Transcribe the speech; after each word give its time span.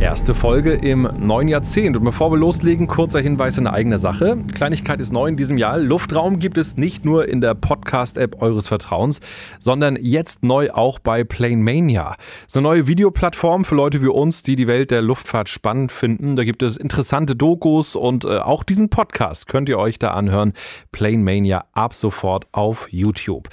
Erste 0.00 0.34
Folge 0.34 0.72
im 0.72 1.06
neuen 1.18 1.48
Jahrzehnt. 1.48 1.94
Und 1.94 2.04
bevor 2.04 2.32
wir 2.32 2.38
loslegen, 2.38 2.86
kurzer 2.86 3.20
Hinweis 3.20 3.58
in 3.58 3.66
eigener 3.66 3.98
Sache. 3.98 4.38
Kleinigkeit 4.54 4.98
ist 4.98 5.12
neu 5.12 5.26
in 5.26 5.36
diesem 5.36 5.58
Jahr. 5.58 5.76
Luftraum 5.76 6.38
gibt 6.38 6.56
es 6.56 6.78
nicht 6.78 7.04
nur 7.04 7.28
in 7.28 7.42
der 7.42 7.54
Podcast-App 7.54 8.40
eures 8.40 8.66
Vertrauens, 8.66 9.20
sondern 9.58 9.98
jetzt 10.00 10.42
neu 10.42 10.70
auch 10.70 11.00
bei 11.00 11.22
Plane 11.22 11.58
Mania. 11.58 12.16
Das 12.16 12.46
ist 12.46 12.56
eine 12.56 12.62
neue 12.62 12.86
Videoplattform 12.86 13.66
für 13.66 13.74
Leute 13.74 14.00
wie 14.00 14.06
uns, 14.06 14.42
die 14.42 14.56
die 14.56 14.66
Welt 14.66 14.90
der 14.90 15.02
Luftfahrt 15.02 15.50
spannend 15.50 15.92
finden. 15.92 16.34
Da 16.34 16.44
gibt 16.44 16.62
es 16.62 16.78
interessante 16.78 17.36
Dokus 17.36 17.94
und 17.94 18.24
äh, 18.24 18.38
auch 18.38 18.64
diesen 18.64 18.88
Podcast 18.88 19.48
könnt 19.48 19.68
ihr 19.68 19.78
euch 19.78 19.98
da 19.98 20.12
anhören. 20.12 20.54
Plane 20.92 21.18
Mania 21.18 21.66
ab 21.74 21.92
sofort 21.94 22.46
auf 22.52 22.88
YouTube. 22.90 23.50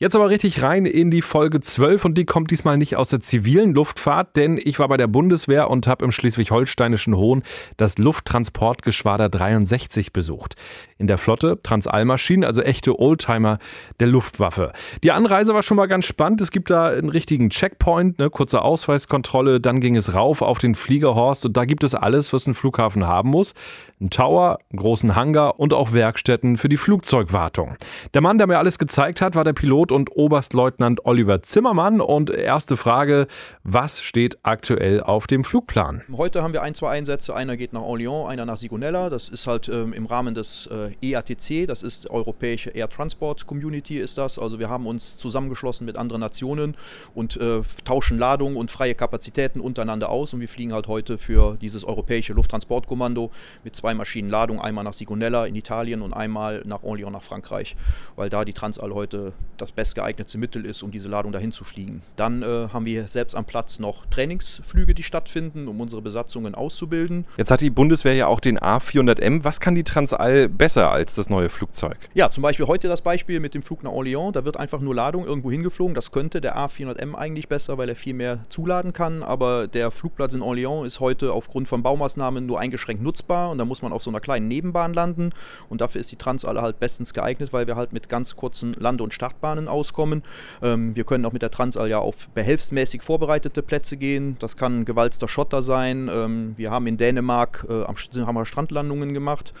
Jetzt 0.00 0.14
aber 0.14 0.30
richtig 0.30 0.62
rein 0.62 0.86
in 0.86 1.10
die 1.10 1.22
Folge 1.22 1.58
12 1.58 2.04
und 2.04 2.16
die 2.16 2.24
kommt 2.24 2.52
diesmal 2.52 2.78
nicht 2.78 2.94
aus 2.94 3.08
der 3.08 3.18
zivilen 3.18 3.74
Luftfahrt, 3.74 4.36
denn 4.36 4.56
ich 4.62 4.78
war 4.78 4.86
bei 4.86 4.96
der 4.96 5.08
Bundeswehr 5.08 5.68
und 5.70 5.88
habe 5.88 6.04
im 6.04 6.12
schleswig-holsteinischen 6.12 7.16
Hohn 7.16 7.42
das 7.78 7.98
Lufttransportgeschwader 7.98 9.28
63 9.28 10.12
besucht. 10.12 10.54
In 10.98 11.08
der 11.08 11.18
Flotte 11.18 11.58
Transalmaschinen, 11.64 12.44
also 12.44 12.62
echte 12.62 12.96
Oldtimer 12.96 13.58
der 13.98 14.06
Luftwaffe. 14.06 14.72
Die 15.02 15.10
Anreise 15.10 15.52
war 15.52 15.64
schon 15.64 15.76
mal 15.76 15.86
ganz 15.86 16.06
spannend. 16.06 16.40
Es 16.42 16.52
gibt 16.52 16.70
da 16.70 16.90
einen 16.90 17.08
richtigen 17.08 17.50
Checkpoint, 17.50 18.20
eine 18.20 18.30
kurze 18.30 18.62
Ausweiskontrolle, 18.62 19.60
dann 19.60 19.80
ging 19.80 19.96
es 19.96 20.14
rauf 20.14 20.42
auf 20.42 20.60
den 20.60 20.76
Fliegerhorst 20.76 21.44
und 21.44 21.56
da 21.56 21.64
gibt 21.64 21.82
es 21.82 21.96
alles, 21.96 22.32
was 22.32 22.46
ein 22.46 22.54
Flughafen 22.54 23.04
haben 23.04 23.30
muss. 23.30 23.52
Ein 24.00 24.10
Tower, 24.10 24.58
einen 24.70 24.78
großen 24.78 25.16
Hangar 25.16 25.58
und 25.58 25.74
auch 25.74 25.92
Werkstätten 25.92 26.56
für 26.56 26.68
die 26.68 26.76
Flugzeugwartung. 26.76 27.74
Der 28.14 28.20
Mann, 28.20 28.38
der 28.38 28.46
mir 28.46 28.58
alles 28.58 28.78
gezeigt 28.78 29.20
hat, 29.20 29.34
war 29.34 29.42
der 29.42 29.54
Pilot 29.54 29.87
Pilot 29.88 29.92
und 29.92 30.16
Oberstleutnant 30.16 31.04
Oliver 31.04 31.42
Zimmermann. 31.42 32.00
Und 32.00 32.30
erste 32.30 32.76
Frage, 32.76 33.26
was 33.64 34.02
steht 34.02 34.38
aktuell 34.42 35.02
auf 35.02 35.26
dem 35.26 35.44
Flugplan? 35.44 36.02
Heute 36.16 36.42
haben 36.42 36.52
wir 36.52 36.62
ein, 36.62 36.74
zwei 36.74 36.90
Einsätze. 36.90 37.34
Einer 37.34 37.56
geht 37.56 37.72
nach 37.72 37.82
Orléans, 37.82 38.28
einer 38.28 38.44
nach 38.44 38.56
Sigonella. 38.56 39.10
Das 39.10 39.28
ist 39.28 39.46
halt 39.46 39.68
ähm, 39.68 39.92
im 39.92 40.06
Rahmen 40.06 40.34
des 40.34 40.68
äh, 40.70 40.92
EATC, 41.02 41.66
das 41.66 41.82
ist 41.82 42.10
Europäische 42.10 42.70
Air 42.70 42.88
Transport 42.88 43.46
Community 43.46 43.98
ist 43.98 44.18
das. 44.18 44.38
Also 44.38 44.58
wir 44.58 44.68
haben 44.68 44.86
uns 44.86 45.18
zusammengeschlossen 45.18 45.84
mit 45.86 45.96
anderen 45.96 46.20
Nationen 46.20 46.76
und 47.14 47.36
äh, 47.36 47.62
tauschen 47.84 48.18
Ladungen 48.18 48.56
und 48.56 48.70
freie 48.70 48.94
Kapazitäten 48.94 49.60
untereinander 49.60 50.08
aus. 50.10 50.34
Und 50.34 50.40
wir 50.40 50.48
fliegen 50.48 50.72
halt 50.72 50.88
heute 50.88 51.18
für 51.18 51.56
dieses 51.60 51.84
Europäische 51.84 52.32
Lufttransportkommando 52.32 53.30
mit 53.64 53.74
zwei 53.74 53.94
Maschinen 53.94 54.30
Ladung, 54.30 54.60
einmal 54.60 54.84
nach 54.84 54.94
Sigonella 54.94 55.46
in 55.46 55.54
Italien 55.54 56.02
und 56.02 56.12
einmal 56.12 56.62
nach 56.64 56.82
Orléans 56.82 57.10
nach 57.10 57.22
Frankreich, 57.22 57.76
weil 58.16 58.28
da 58.28 58.44
die 58.44 58.52
Transall 58.52 58.92
heute 58.94 59.32
das 59.56 59.72
bestgeeignete 59.78 60.38
Mittel 60.38 60.66
ist, 60.66 60.82
um 60.82 60.90
diese 60.90 61.08
Ladung 61.08 61.30
dahin 61.30 61.52
zu 61.52 61.62
fliegen. 61.62 62.02
Dann 62.16 62.42
äh, 62.42 62.68
haben 62.72 62.84
wir 62.84 63.06
selbst 63.06 63.36
am 63.36 63.44
Platz 63.44 63.78
noch 63.78 64.06
Trainingsflüge, 64.06 64.92
die 64.92 65.04
stattfinden, 65.04 65.68
um 65.68 65.80
unsere 65.80 66.02
Besatzungen 66.02 66.56
auszubilden. 66.56 67.26
Jetzt 67.36 67.52
hat 67.52 67.60
die 67.60 67.70
Bundeswehr 67.70 68.14
ja 68.14 68.26
auch 68.26 68.40
den 68.40 68.58
A400M. 68.58 69.44
Was 69.44 69.60
kann 69.60 69.76
die 69.76 69.84
Transall 69.84 70.48
besser 70.48 70.90
als 70.90 71.14
das 71.14 71.30
neue 71.30 71.48
Flugzeug? 71.48 71.96
Ja, 72.12 72.28
zum 72.28 72.42
Beispiel 72.42 72.66
heute 72.66 72.88
das 72.88 73.02
Beispiel 73.02 73.38
mit 73.38 73.54
dem 73.54 73.62
Flug 73.62 73.84
nach 73.84 73.92
Orléans. 73.92 74.32
Da 74.32 74.44
wird 74.44 74.56
einfach 74.56 74.80
nur 74.80 74.96
Ladung 74.96 75.24
irgendwo 75.24 75.48
hingeflogen. 75.52 75.94
Das 75.94 76.10
könnte 76.10 76.40
der 76.40 76.56
A400M 76.56 77.14
eigentlich 77.14 77.46
besser, 77.46 77.78
weil 77.78 77.88
er 77.88 77.94
viel 77.94 78.14
mehr 78.14 78.40
zuladen 78.48 78.92
kann. 78.92 79.22
Aber 79.22 79.68
der 79.68 79.92
Flugplatz 79.92 80.34
in 80.34 80.40
Orléans 80.40 80.86
ist 80.86 80.98
heute 80.98 81.32
aufgrund 81.32 81.68
von 81.68 81.84
Baumaßnahmen 81.84 82.44
nur 82.46 82.58
eingeschränkt 82.58 83.00
nutzbar 83.00 83.50
und 83.50 83.58
da 83.58 83.64
muss 83.64 83.82
man 83.82 83.92
auf 83.92 84.02
so 84.02 84.10
einer 84.10 84.18
kleinen 84.18 84.48
Nebenbahn 84.48 84.92
landen. 84.92 85.30
Und 85.68 85.80
dafür 85.80 86.00
ist 86.00 86.10
die 86.10 86.16
Transall 86.16 86.60
halt 86.60 86.80
bestens 86.80 87.14
geeignet, 87.14 87.52
weil 87.52 87.68
wir 87.68 87.76
halt 87.76 87.92
mit 87.92 88.08
ganz 88.08 88.34
kurzen 88.34 88.72
Lande- 88.72 89.04
und 89.04 89.14
Startbahnen 89.14 89.67
auskommen. 89.68 90.22
Ähm, 90.62 90.96
wir 90.96 91.04
können 91.04 91.24
auch 91.24 91.32
mit 91.32 91.42
der 91.42 91.50
Transall 91.50 91.88
ja 91.88 91.98
auf 91.98 92.28
behelfsmäßig 92.30 93.02
vorbereitete 93.02 93.62
Plätze 93.62 93.96
gehen. 93.96 94.36
Das 94.38 94.56
kann 94.56 94.84
gewalzter 94.84 95.28
Schotter 95.28 95.62
sein. 95.62 96.10
Ähm, 96.12 96.54
wir 96.56 96.70
haben 96.70 96.86
in 96.86 96.96
Dänemark 96.96 97.66
äh, 97.68 97.84
am, 97.84 97.96
haben 98.26 98.34
wir 98.34 98.46
Strandlandungen 98.46 99.14
gemacht 99.14 99.52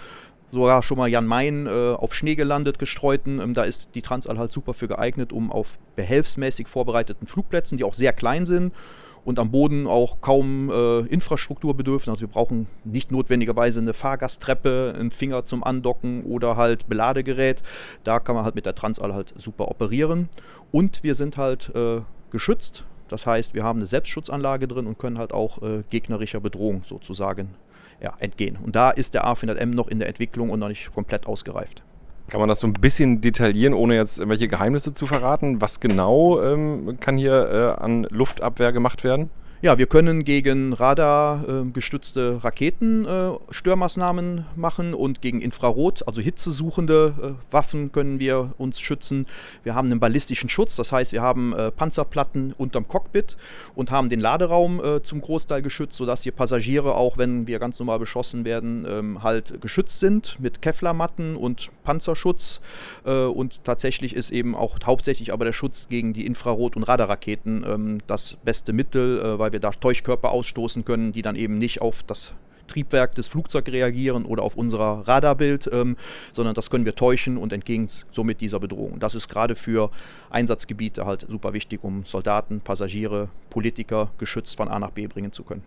sogar 0.50 0.82
schon 0.82 0.98
mal 0.98 1.08
Jan 1.08 1.26
Mayen 1.26 1.66
äh, 1.66 1.70
auf 1.70 2.14
Schnee 2.14 2.34
gelandet, 2.34 2.78
gestreuten. 2.78 3.40
Ähm, 3.40 3.54
da 3.54 3.64
ist 3.64 3.90
die 3.94 4.02
Transall 4.02 4.38
halt 4.38 4.52
super 4.52 4.74
für 4.74 4.88
geeignet, 4.88 5.32
um 5.32 5.52
auf 5.52 5.78
behelfsmäßig 5.96 6.68
vorbereiteten 6.68 7.26
Flugplätzen, 7.26 7.78
die 7.78 7.84
auch 7.84 7.94
sehr 7.94 8.12
klein 8.12 8.46
sind, 8.46 8.74
und 9.24 9.38
am 9.38 9.50
Boden 9.50 9.86
auch 9.86 10.20
kaum 10.20 10.70
äh, 10.70 11.00
Infrastruktur 11.06 11.76
bedürfen. 11.76 12.10
Also 12.10 12.22
wir 12.22 12.28
brauchen 12.28 12.66
nicht 12.84 13.10
notwendigerweise 13.10 13.80
eine 13.80 13.92
Fahrgasttreppe, 13.92 14.94
einen 14.98 15.10
Finger 15.10 15.44
zum 15.44 15.64
Andocken 15.64 16.24
oder 16.24 16.56
halt 16.56 16.88
Beladegerät. 16.88 17.62
Da 18.04 18.20
kann 18.20 18.34
man 18.34 18.44
halt 18.44 18.54
mit 18.54 18.66
der 18.66 18.74
Transall 18.74 19.14
halt 19.14 19.34
super 19.36 19.68
operieren. 19.68 20.28
Und 20.72 21.02
wir 21.02 21.14
sind 21.14 21.36
halt 21.36 21.74
äh, 21.74 22.00
geschützt. 22.30 22.84
Das 23.08 23.26
heißt, 23.26 23.54
wir 23.54 23.64
haben 23.64 23.78
eine 23.78 23.86
Selbstschutzanlage 23.86 24.68
drin 24.68 24.86
und 24.86 24.98
können 24.98 25.18
halt 25.18 25.32
auch 25.32 25.62
äh, 25.62 25.82
gegnerischer 25.90 26.40
Bedrohung 26.40 26.82
sozusagen 26.86 27.54
ja, 28.02 28.14
entgehen. 28.18 28.58
Und 28.62 28.76
da 28.76 28.90
ist 28.90 29.14
der 29.14 29.24
A400M 29.24 29.74
noch 29.74 29.88
in 29.88 29.98
der 29.98 30.08
Entwicklung 30.08 30.50
und 30.50 30.60
noch 30.60 30.68
nicht 30.68 30.92
komplett 30.92 31.26
ausgereift. 31.26 31.82
Kann 32.28 32.40
man 32.40 32.48
das 32.48 32.60
so 32.60 32.66
ein 32.66 32.74
bisschen 32.74 33.22
detaillieren, 33.22 33.72
ohne 33.72 33.96
jetzt 33.96 34.18
irgendwelche 34.18 34.48
Geheimnisse 34.48 34.92
zu 34.92 35.06
verraten? 35.06 35.62
Was 35.62 35.80
genau 35.80 36.42
ähm, 36.42 36.98
kann 37.00 37.16
hier 37.16 37.76
äh, 37.78 37.82
an 37.82 38.06
Luftabwehr 38.10 38.72
gemacht 38.72 39.02
werden? 39.02 39.30
Ja, 39.60 39.76
wir 39.76 39.86
können 39.86 40.22
gegen 40.22 40.72
radargestützte 40.72 42.38
äh, 42.40 42.44
Raketen 42.44 43.04
äh, 43.06 43.32
Störmaßnahmen 43.50 44.44
machen 44.54 44.94
und 44.94 45.20
gegen 45.20 45.40
Infrarot, 45.40 46.06
also 46.06 46.20
hitzesuchende 46.20 47.12
äh, 47.20 47.52
Waffen 47.52 47.90
können 47.90 48.20
wir 48.20 48.52
uns 48.56 48.78
schützen. 48.78 49.26
Wir 49.64 49.74
haben 49.74 49.90
einen 49.90 49.98
ballistischen 49.98 50.48
Schutz, 50.48 50.76
das 50.76 50.92
heißt, 50.92 51.10
wir 51.10 51.22
haben 51.22 51.54
äh, 51.54 51.72
Panzerplatten 51.72 52.52
unterm 52.56 52.86
Cockpit 52.86 53.36
und 53.74 53.90
haben 53.90 54.08
den 54.08 54.20
Laderaum 54.20 54.78
äh, 54.78 55.02
zum 55.02 55.20
Großteil 55.20 55.60
geschützt, 55.60 55.96
sodass 55.96 56.22
hier 56.22 56.30
Passagiere, 56.30 56.94
auch 56.94 57.18
wenn 57.18 57.48
wir 57.48 57.58
ganz 57.58 57.80
normal 57.80 57.98
beschossen 57.98 58.44
werden, 58.44 58.86
ähm, 58.88 59.24
halt 59.24 59.60
geschützt 59.60 59.98
sind 59.98 60.36
mit 60.38 60.62
Kevlarmatten 60.62 61.34
und 61.34 61.70
Panzerschutz. 61.82 62.60
Äh, 63.04 63.24
und 63.24 63.64
tatsächlich 63.64 64.14
ist 64.14 64.30
eben 64.30 64.54
auch 64.54 64.78
hauptsächlich 64.84 65.32
aber 65.32 65.44
der 65.44 65.52
Schutz 65.52 65.88
gegen 65.88 66.12
die 66.12 66.26
Infrarot- 66.26 66.76
und 66.76 66.84
Radarraketen 66.84 67.64
ähm, 67.68 67.98
das 68.06 68.36
beste 68.44 68.72
Mittel, 68.72 69.38
weil 69.38 69.47
weil 69.48 69.54
wir 69.54 69.60
da 69.60 69.70
Täuschkörper 69.70 70.30
ausstoßen 70.30 70.84
können, 70.84 71.12
die 71.12 71.22
dann 71.22 71.34
eben 71.34 71.56
nicht 71.56 71.80
auf 71.80 72.02
das 72.02 72.34
Triebwerk 72.66 73.14
des 73.14 73.28
Flugzeugs 73.28 73.72
reagieren 73.72 74.26
oder 74.26 74.42
auf 74.42 74.56
unser 74.56 75.08
Radarbild, 75.08 75.70
ähm, 75.72 75.96
sondern 76.32 76.54
das 76.54 76.68
können 76.68 76.84
wir 76.84 76.94
täuschen 76.94 77.38
und 77.38 77.50
entgegen 77.54 77.88
somit 78.12 78.42
dieser 78.42 78.60
Bedrohung. 78.60 79.00
Das 79.00 79.14
ist 79.14 79.26
gerade 79.26 79.54
für 79.54 79.90
Einsatzgebiete 80.28 81.06
halt 81.06 81.24
super 81.30 81.54
wichtig, 81.54 81.82
um 81.82 82.04
Soldaten, 82.04 82.60
Passagiere, 82.60 83.30
Politiker 83.48 84.10
geschützt 84.18 84.54
von 84.54 84.68
A 84.68 84.78
nach 84.78 84.90
B 84.90 85.06
bringen 85.06 85.32
zu 85.32 85.44
können. 85.44 85.62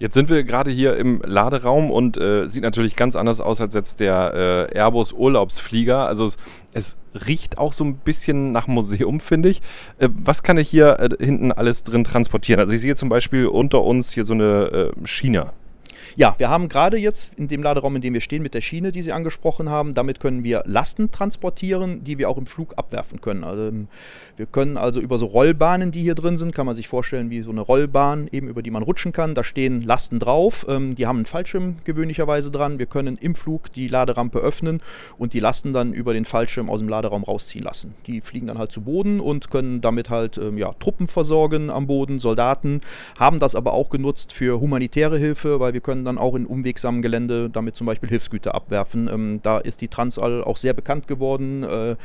Jetzt 0.00 0.14
sind 0.14 0.28
wir 0.28 0.42
gerade 0.42 0.72
hier 0.72 0.96
im 0.96 1.22
Laderaum 1.24 1.90
und 1.90 2.16
äh, 2.16 2.48
sieht 2.48 2.64
natürlich 2.64 2.96
ganz 2.96 3.14
anders 3.14 3.40
aus 3.40 3.60
als 3.60 3.74
jetzt 3.74 4.00
der 4.00 4.68
äh, 4.72 4.76
Airbus 4.76 5.12
Urlaubsflieger. 5.12 6.06
Also 6.06 6.24
es, 6.24 6.36
es, 6.72 6.96
riecht 7.26 7.58
auch 7.58 7.72
so 7.72 7.84
ein 7.84 7.98
bisschen 7.98 8.50
nach 8.50 8.66
Museum, 8.66 9.20
finde 9.20 9.48
ich. 9.48 9.62
Äh, 9.98 10.08
was 10.12 10.42
kann 10.42 10.58
ich 10.58 10.68
hier 10.68 10.98
äh, 10.98 11.24
hinten 11.24 11.52
alles 11.52 11.84
drin 11.84 12.02
transportieren? 12.02 12.58
Also 12.58 12.72
ich 12.72 12.80
sehe 12.80 12.96
zum 12.96 13.08
Beispiel 13.08 13.46
unter 13.46 13.82
uns 13.82 14.12
hier 14.12 14.24
so 14.24 14.32
eine 14.32 14.92
äh, 15.02 15.06
Schiene. 15.06 15.52
Ja, 16.16 16.36
wir 16.38 16.48
haben 16.48 16.68
gerade 16.68 16.96
jetzt 16.96 17.32
in 17.36 17.48
dem 17.48 17.62
Laderaum, 17.62 17.96
in 17.96 18.02
dem 18.02 18.14
wir 18.14 18.20
stehen, 18.20 18.42
mit 18.42 18.54
der 18.54 18.60
Schiene, 18.60 18.92
die 18.92 19.02
Sie 19.02 19.10
angesprochen 19.10 19.68
haben, 19.68 19.94
damit 19.94 20.20
können 20.20 20.44
wir 20.44 20.62
Lasten 20.64 21.10
transportieren, 21.10 22.04
die 22.04 22.18
wir 22.18 22.30
auch 22.30 22.38
im 22.38 22.46
Flug 22.46 22.74
abwerfen 22.76 23.20
können. 23.20 23.42
Also, 23.42 23.66
ähm, 23.66 23.88
wir 24.36 24.46
können 24.46 24.76
also 24.76 25.00
über 25.00 25.18
so 25.18 25.26
Rollbahnen, 25.26 25.92
die 25.92 26.02
hier 26.02 26.14
drin 26.14 26.36
sind, 26.36 26.54
kann 26.54 26.66
man 26.66 26.74
sich 26.74 26.88
vorstellen 26.88 27.30
wie 27.30 27.42
so 27.42 27.50
eine 27.50 27.60
Rollbahn, 27.60 28.28
eben 28.32 28.48
über 28.48 28.62
die 28.62 28.70
man 28.70 28.82
rutschen 28.82 29.12
kann. 29.12 29.34
Da 29.34 29.44
stehen 29.44 29.80
Lasten 29.80 30.18
drauf, 30.18 30.66
ähm, 30.68 30.94
die 30.94 31.06
haben 31.06 31.18
einen 31.18 31.26
Fallschirm 31.26 31.76
gewöhnlicherweise 31.84 32.50
dran. 32.50 32.78
Wir 32.78 32.86
können 32.86 33.16
im 33.16 33.34
Flug 33.34 33.72
die 33.72 33.88
Laderampe 33.88 34.38
öffnen 34.38 34.82
und 35.18 35.34
die 35.34 35.40
Lasten 35.40 35.72
dann 35.72 35.92
über 35.92 36.14
den 36.14 36.24
Fallschirm 36.24 36.68
aus 36.68 36.80
dem 36.80 36.88
Laderaum 36.88 37.24
rausziehen 37.24 37.64
lassen. 37.64 37.94
Die 38.06 38.20
fliegen 38.20 38.48
dann 38.48 38.58
halt 38.58 38.72
zu 38.72 38.82
Boden 38.82 39.20
und 39.20 39.50
können 39.50 39.80
damit 39.80 40.10
halt 40.10 40.38
ähm, 40.38 40.58
ja, 40.58 40.72
Truppen 40.80 41.06
versorgen 41.06 41.70
am 41.70 41.86
Boden, 41.86 42.18
Soldaten, 42.18 42.80
haben 43.18 43.38
das 43.38 43.54
aber 43.54 43.72
auch 43.72 43.88
genutzt 43.88 44.32
für 44.32 44.60
humanitäre 44.60 45.18
Hilfe, 45.18 45.60
weil 45.60 45.74
wir 45.74 45.80
können 45.80 46.03
dann 46.04 46.18
auch 46.18 46.34
in 46.34 46.46
unwegsamem 46.46 47.02
Gelände 47.02 47.50
damit 47.50 47.76
zum 47.76 47.86
Beispiel 47.86 48.08
Hilfsgüter 48.08 48.54
abwerfen. 48.54 49.08
Ähm, 49.08 49.40
da 49.42 49.58
ist 49.58 49.80
die 49.80 49.88
Transall 49.88 50.44
auch 50.44 50.56
sehr 50.56 50.72
bekannt 50.72 51.06
geworden 51.06 51.62
äh, 51.62 51.96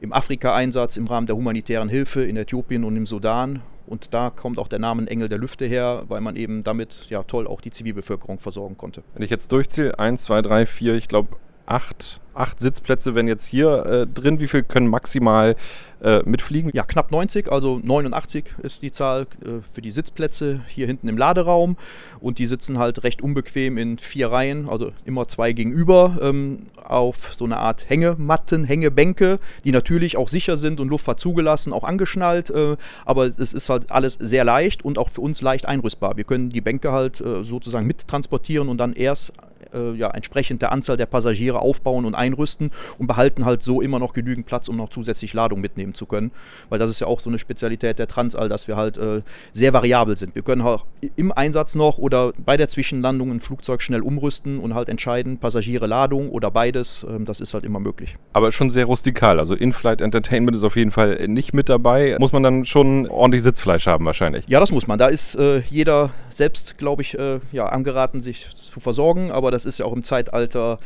im 0.00 0.12
Afrika-Einsatz 0.12 0.96
im 0.96 1.06
Rahmen 1.06 1.26
der 1.26 1.36
humanitären 1.36 1.88
Hilfe 1.88 2.24
in 2.24 2.36
Äthiopien 2.36 2.84
und 2.84 2.96
im 2.96 3.06
Sudan. 3.06 3.62
Und 3.86 4.14
da 4.14 4.30
kommt 4.30 4.58
auch 4.58 4.68
der 4.68 4.78
Name 4.78 5.06
Engel 5.08 5.28
der 5.28 5.38
Lüfte 5.38 5.66
her, 5.66 6.04
weil 6.08 6.20
man 6.20 6.36
eben 6.36 6.64
damit 6.64 7.06
ja 7.10 7.22
toll 7.22 7.46
auch 7.46 7.60
die 7.60 7.70
Zivilbevölkerung 7.70 8.38
versorgen 8.38 8.78
konnte. 8.78 9.02
Wenn 9.14 9.22
ich 9.22 9.30
jetzt 9.30 9.52
durchziehe, 9.52 9.98
1, 9.98 10.24
2, 10.24 10.42
3, 10.42 10.66
4, 10.66 10.94
ich 10.94 11.08
glaube 11.08 11.36
acht 11.66 12.20
acht 12.34 12.60
Sitzplätze 12.60 13.14
wenn 13.14 13.28
jetzt 13.28 13.46
hier 13.46 13.86
äh, 13.86 14.06
drin. 14.06 14.40
Wie 14.40 14.48
viel 14.48 14.62
können 14.62 14.88
maximal 14.88 15.56
äh, 16.02 16.20
mitfliegen? 16.24 16.70
Ja, 16.74 16.84
knapp 16.84 17.10
90, 17.10 17.50
also 17.50 17.80
89 17.82 18.44
ist 18.62 18.82
die 18.82 18.90
Zahl 18.90 19.22
äh, 19.42 19.62
für 19.72 19.80
die 19.80 19.90
Sitzplätze 19.90 20.60
hier 20.68 20.86
hinten 20.86 21.08
im 21.08 21.16
Laderaum. 21.16 21.76
Und 22.20 22.38
die 22.38 22.46
sitzen 22.46 22.78
halt 22.78 23.04
recht 23.04 23.22
unbequem 23.22 23.78
in 23.78 23.98
vier 23.98 24.30
Reihen, 24.30 24.68
also 24.68 24.92
immer 25.04 25.28
zwei 25.28 25.52
gegenüber, 25.52 26.18
ähm, 26.20 26.66
auf 26.82 27.34
so 27.34 27.44
eine 27.44 27.58
Art 27.58 27.88
Hängematten, 27.88 28.64
Hängebänke, 28.64 29.38
die 29.64 29.72
natürlich 29.72 30.16
auch 30.16 30.28
sicher 30.28 30.56
sind 30.56 30.80
und 30.80 30.88
Luftfahrt 30.88 31.20
zugelassen, 31.20 31.72
auch 31.72 31.84
angeschnallt. 31.84 32.50
Äh, 32.50 32.76
aber 33.04 33.26
es 33.26 33.52
ist 33.52 33.68
halt 33.68 33.90
alles 33.90 34.14
sehr 34.20 34.44
leicht 34.44 34.84
und 34.84 34.98
auch 34.98 35.10
für 35.10 35.20
uns 35.20 35.40
leicht 35.40 35.66
einrüstbar. 35.66 36.16
Wir 36.16 36.24
können 36.24 36.50
die 36.50 36.60
Bänke 36.60 36.92
halt 36.92 37.20
äh, 37.20 37.44
sozusagen 37.44 37.86
mittransportieren 37.86 38.68
und 38.68 38.78
dann 38.78 38.92
erst 38.92 39.32
äh, 39.74 39.94
ja, 39.94 40.10
entsprechend 40.10 40.62
der 40.62 40.72
Anzahl 40.72 40.96
der 40.96 41.06
Passagiere 41.06 41.60
aufbauen 41.60 42.04
und 42.04 42.14
einrüsten 42.14 42.70
und 42.98 43.06
behalten 43.06 43.44
halt 43.44 43.62
so 43.62 43.80
immer 43.80 43.98
noch 43.98 44.12
genügend 44.12 44.46
Platz, 44.46 44.68
um 44.68 44.76
noch 44.76 44.88
zusätzlich 44.88 45.32
Ladung 45.34 45.60
mitnehmen 45.60 45.94
zu 45.94 46.06
können. 46.06 46.30
Weil 46.68 46.78
das 46.78 46.90
ist 46.90 47.00
ja 47.00 47.06
auch 47.06 47.20
so 47.20 47.30
eine 47.30 47.38
Spezialität 47.38 47.98
der 47.98 48.06
Transall, 48.06 48.48
dass 48.48 48.68
wir 48.68 48.76
halt 48.76 48.96
äh, 48.96 49.22
sehr 49.52 49.72
variabel 49.72 50.16
sind. 50.16 50.34
Wir 50.34 50.42
können 50.42 50.62
auch 50.62 50.84
im 51.16 51.32
Einsatz 51.32 51.74
noch 51.74 51.98
oder 51.98 52.32
bei 52.38 52.56
der 52.56 52.68
Zwischenlandung 52.68 53.30
ein 53.30 53.40
Flugzeug 53.40 53.82
schnell 53.82 54.00
umrüsten 54.00 54.58
und 54.58 54.74
halt 54.74 54.88
entscheiden, 54.88 55.38
Passagiere, 55.38 55.86
Ladung 55.86 56.30
oder 56.30 56.50
beides. 56.50 57.04
Ähm, 57.08 57.24
das 57.24 57.40
ist 57.40 57.54
halt 57.54 57.64
immer 57.64 57.80
möglich. 57.80 58.14
Aber 58.32 58.52
schon 58.52 58.70
sehr 58.70 58.84
rustikal. 58.84 59.38
Also 59.38 59.54
In-Flight 59.54 60.00
Entertainment 60.00 60.56
ist 60.56 60.64
auf 60.64 60.76
jeden 60.76 60.90
Fall 60.90 61.28
nicht 61.28 61.54
mit 61.54 61.68
dabei. 61.68 62.16
Muss 62.18 62.32
man 62.32 62.42
dann 62.42 62.64
schon 62.64 63.08
ordentlich 63.08 63.42
Sitzfleisch 63.42 63.86
haben 63.86 64.06
wahrscheinlich. 64.06 64.44
Ja, 64.48 64.60
das 64.60 64.70
muss 64.70 64.86
man. 64.86 64.98
Da 64.98 65.08
ist 65.08 65.34
äh, 65.34 65.60
jeder 65.70 66.10
selbst, 66.28 66.78
glaube 66.78 67.02
ich, 67.02 67.18
äh, 67.18 67.40
ja, 67.52 67.66
angeraten, 67.66 68.20
sich 68.20 68.54
zu 68.54 68.80
versorgen. 68.80 69.30
Aber 69.30 69.50
das 69.50 69.63
ist 69.66 69.78
ja 69.78 69.86
auch 69.86 69.92
im 69.92 70.02
Zeitalter 70.02 70.78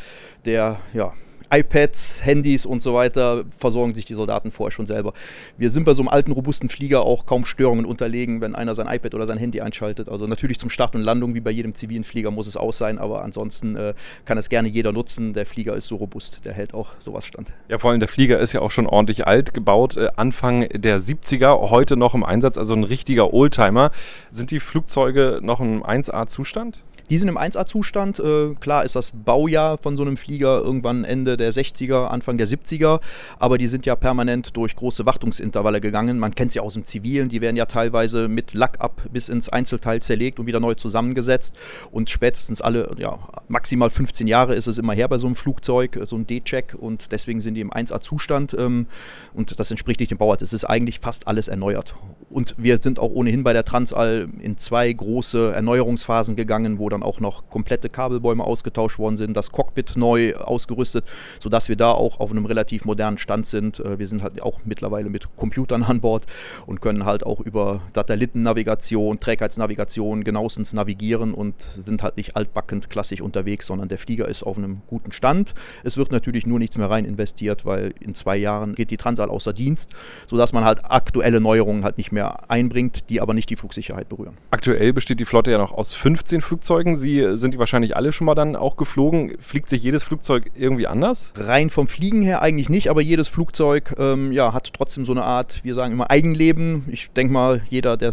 der 0.44 0.78
ja, 0.92 1.12
iPads, 1.50 2.25
Handys 2.25 2.67
und 2.67 2.83
so 2.83 2.95
weiter 2.95 3.45
versorgen 3.56 3.95
sich 3.95 4.05
die 4.05 4.15
Soldaten 4.15 4.50
vorher 4.50 4.71
schon 4.71 4.87
selber. 4.87 5.12
Wir 5.56 5.71
sind 5.71 5.85
bei 5.85 5.95
so 5.95 6.03
einem 6.03 6.09
alten, 6.09 6.33
robusten 6.33 6.69
Flieger 6.69 7.03
auch 7.03 7.27
kaum 7.27 7.45
Störungen 7.45 7.85
unterlegen, 7.85 8.41
wenn 8.41 8.55
einer 8.55 8.75
sein 8.75 8.87
iPad 8.87 9.15
oder 9.15 9.27
sein 9.27 9.39
Handy 9.39 9.61
einschaltet. 9.61 10.09
Also 10.09 10.27
natürlich 10.27 10.59
zum 10.59 10.71
Start 10.71 10.95
und 10.95 11.03
Landung, 11.03 11.35
wie 11.35 11.41
bei 11.41 11.50
jedem 11.50 11.75
zivilen 11.75 12.05
Flieger, 12.05 12.31
muss 12.31 12.47
es 12.47 12.56
aus 12.56 12.79
sein, 12.79 12.99
aber 12.99 13.23
ansonsten 13.23 13.77
äh, 13.77 13.95
kann 14.25 14.39
es 14.39 14.49
gerne 14.49 14.69
jeder 14.69 14.93
nutzen. 14.93 15.33
Der 15.33 15.47
Flieger 15.47 15.75
ist 15.77 15.87
so 15.87 15.97
robust, 15.97 16.45
der 16.45 16.53
hält 16.53 16.75
auch 16.75 16.91
sowas 16.99 17.25
stand. 17.25 17.53
Ja, 17.69 17.79
vor 17.79 17.91
allem 17.91 18.00
der 18.00 18.09
Flieger 18.09 18.39
ist 18.39 18.53
ja 18.53 18.61
auch 18.61 18.71
schon 18.71 18.87
ordentlich 18.87 19.27
alt 19.27 19.55
gebaut, 19.55 19.97
äh, 19.97 20.09
Anfang 20.17 20.69
der 20.69 21.00
70er, 21.00 21.71
heute 21.71 21.97
noch 21.97 22.15
im 22.15 22.25
Einsatz, 22.25 22.59
also 22.59 22.75
ein 22.75 22.85
richtiger 22.85 23.33
Oldtimer. 23.33 23.91
Sind 24.29 24.50
die 24.50 24.61
Flugzeuge 24.61 25.41
noch 25.43 25.61
im 25.61 25.83
1A-Zustand? 25.83 26.83
Die 27.11 27.17
sind 27.17 27.29
im 27.29 27.39
1A-Zustand. 27.39 28.19
Äh, 28.19 28.55
klar 28.61 28.85
ist 28.85 28.95
das 28.95 29.12
Baujahr 29.12 29.79
von 29.79 29.97
so 29.97 30.03
einem 30.03 30.19
Flieger 30.19 30.61
irgendwann 30.61 31.05
Ende 31.05 31.38
der 31.38 31.52
60er, 31.52 32.06
Anfang 32.06 32.37
der 32.38 32.46
70er, 32.46 33.00
aber 33.38 33.58
die 33.58 33.69
sind 33.69 33.87
ja 33.87 33.96
permanent 33.96 34.56
durch 34.56 34.76
große 34.76 35.06
Wartungsintervalle 35.06 35.81
gegangen. 35.81 36.19
Man 36.19 36.35
kennt 36.35 36.52
sie 36.52 36.61
aus 36.61 36.75
dem 36.75 36.85
Zivilen, 36.85 37.29
die 37.29 37.40
werden 37.40 37.56
ja 37.56 37.67
teilweise 37.67 38.29
mit 38.29 38.55
Lack 38.55 38.81
ab 38.81 39.02
bis 39.12 39.29
ins 39.29 39.49
Einzelteil 39.49 40.02
zerlegt 40.02 40.38
und 40.38 40.46
wieder 40.46 40.61
neu 40.61 40.75
zusammengesetzt. 40.75 41.56
Und 41.90 42.11
spätestens 42.11 42.61
alle, 42.61 42.90
ja, 42.99 43.19
maximal 43.49 43.90
15 43.90 44.26
Jahre 44.26 44.55
ist 44.55 44.67
es 44.67 44.79
immer 44.79 44.93
her 44.93 45.08
bei 45.08 45.19
so 45.19 45.26
einem 45.26 45.37
Flugzeug, 45.37 45.99
so 46.06 46.17
ein 46.17 46.26
D-Check 46.26 46.75
und 46.79 47.12
deswegen 47.12 47.40
sind 47.40 47.55
die 47.55 47.61
im 47.61 47.73
1A-Zustand 47.73 48.55
ähm, 48.58 48.87
und 49.35 49.58
das 49.58 49.70
entspricht 49.70 50.00
nicht 50.00 50.11
dem 50.11 50.19
Bauart. 50.19 50.43
Es 50.43 50.52
ist 50.52 50.64
eigentlich 50.64 51.00
fast 51.00 51.26
alles 51.26 51.49
erneuert. 51.49 51.94
Und 52.31 52.55
wir 52.58 52.79
sind 52.79 52.99
auch 52.99 53.11
ohnehin 53.11 53.43
bei 53.43 53.52
der 53.52 53.64
Transall 53.64 54.29
in 54.40 54.58
zwei 54.58 54.93
große 54.93 55.52
Erneuerungsphasen 55.55 56.37
gegangen, 56.37 56.79
wo 56.79 56.88
dann 56.88 57.02
auch 57.02 57.20
noch 57.20 57.49
komplette 57.49 57.88
Kabelbäume 57.88 58.44
ausgetauscht 58.44 58.99
worden 58.99 59.17
sind, 59.17 59.37
das 59.37 59.50
Cockpit 59.50 59.96
neu 59.96 60.35
ausgerüstet, 60.35 61.05
sodass 61.40 61.69
wir 61.69 61.76
da 61.76 61.92
auch 61.92 62.20
auf 62.20 62.30
einem 62.30 62.46
relativ 62.46 62.84
modernen 62.84 63.19
Stand 63.19 63.46
sind. 63.46 63.80
Äh, 63.80 63.98
wir 63.98 64.06
sind 64.06 64.22
halt 64.22 64.42
auch 64.42 64.60
mittlerweile 64.64 65.08
mit 65.08 65.34
Computern 65.36 65.82
an 65.84 66.00
Bord 66.00 66.26
und 66.66 66.82
können 66.82 67.04
halt 67.04 67.25
auch 67.25 67.40
über 67.40 67.80
Satellitennavigation, 67.94 69.20
Trägheitsnavigation 69.20 70.22
genauestens 70.22 70.75
navigieren 70.75 71.32
und 71.34 71.60
sind 71.62 72.02
halt 72.02 72.16
nicht 72.16 72.36
altbackend 72.36 72.90
klassisch 72.90 73.20
unterwegs, 73.20 73.66
sondern 73.66 73.88
der 73.88 73.98
Flieger 73.98 74.28
ist 74.28 74.42
auf 74.42 74.58
einem 74.58 74.82
guten 74.86 75.12
Stand. 75.12 75.54
Es 75.82 75.96
wird 75.96 76.12
natürlich 76.12 76.46
nur 76.46 76.58
nichts 76.58 76.76
mehr 76.76 76.90
rein 76.90 77.04
investiert, 77.06 77.64
weil 77.64 77.94
in 78.00 78.14
zwei 78.14 78.36
Jahren 78.36 78.75
geht 78.75 78.90
die 78.90 78.96
Transall 78.96 79.30
außer 79.30 79.52
Dienst, 79.52 79.92
sodass 80.26 80.52
man 80.52 80.64
halt 80.64 80.84
aktuelle 80.84 81.40
Neuerungen 81.40 81.84
halt 81.84 81.96
nicht 81.96 82.12
mehr 82.12 82.19
mehr 82.19 82.50
einbringt, 82.50 83.08
die 83.10 83.20
aber 83.20 83.32
nicht 83.32 83.48
die 83.48 83.56
Flugsicherheit 83.56 84.08
berühren. 84.08 84.36
Aktuell 84.50 84.92
besteht 84.92 85.20
die 85.20 85.25
Flotte 85.25 85.52
ja 85.52 85.58
noch 85.58 85.72
aus 85.72 85.94
15 85.94 86.40
Flugzeugen. 86.40 86.96
Sie 86.96 87.20
äh, 87.20 87.36
sind 87.36 87.54
die 87.54 87.58
wahrscheinlich 87.58 87.96
alle 87.96 88.12
schon 88.12 88.25
mal 88.25 88.34
dann 88.34 88.56
auch 88.56 88.76
geflogen. 88.76 89.36
Fliegt 89.40 89.69
sich 89.69 89.82
jedes 89.82 90.02
Flugzeug 90.02 90.50
irgendwie 90.56 90.88
anders? 90.88 91.18
Rein 91.37 91.70
vom 91.70 91.88
Fliegen 91.88 92.23
her 92.23 92.43
eigentlich 92.43 92.69
nicht, 92.69 92.88
aber 92.88 93.00
jedes 93.00 93.29
Flugzeug 93.29 93.94
ähm, 93.99 94.32
ja, 94.32 94.53
hat 94.53 94.73
trotzdem 94.73 95.05
so 95.05 95.12
eine 95.12 95.25
Art, 95.25 95.65
wir 95.65 95.75
sagen 95.75 95.93
immer 95.93 96.11
Eigenleben. 96.11 96.85
Ich 96.91 97.11
denke 97.11 97.32
mal, 97.32 97.62
jeder, 97.70 97.97
der 97.97 98.12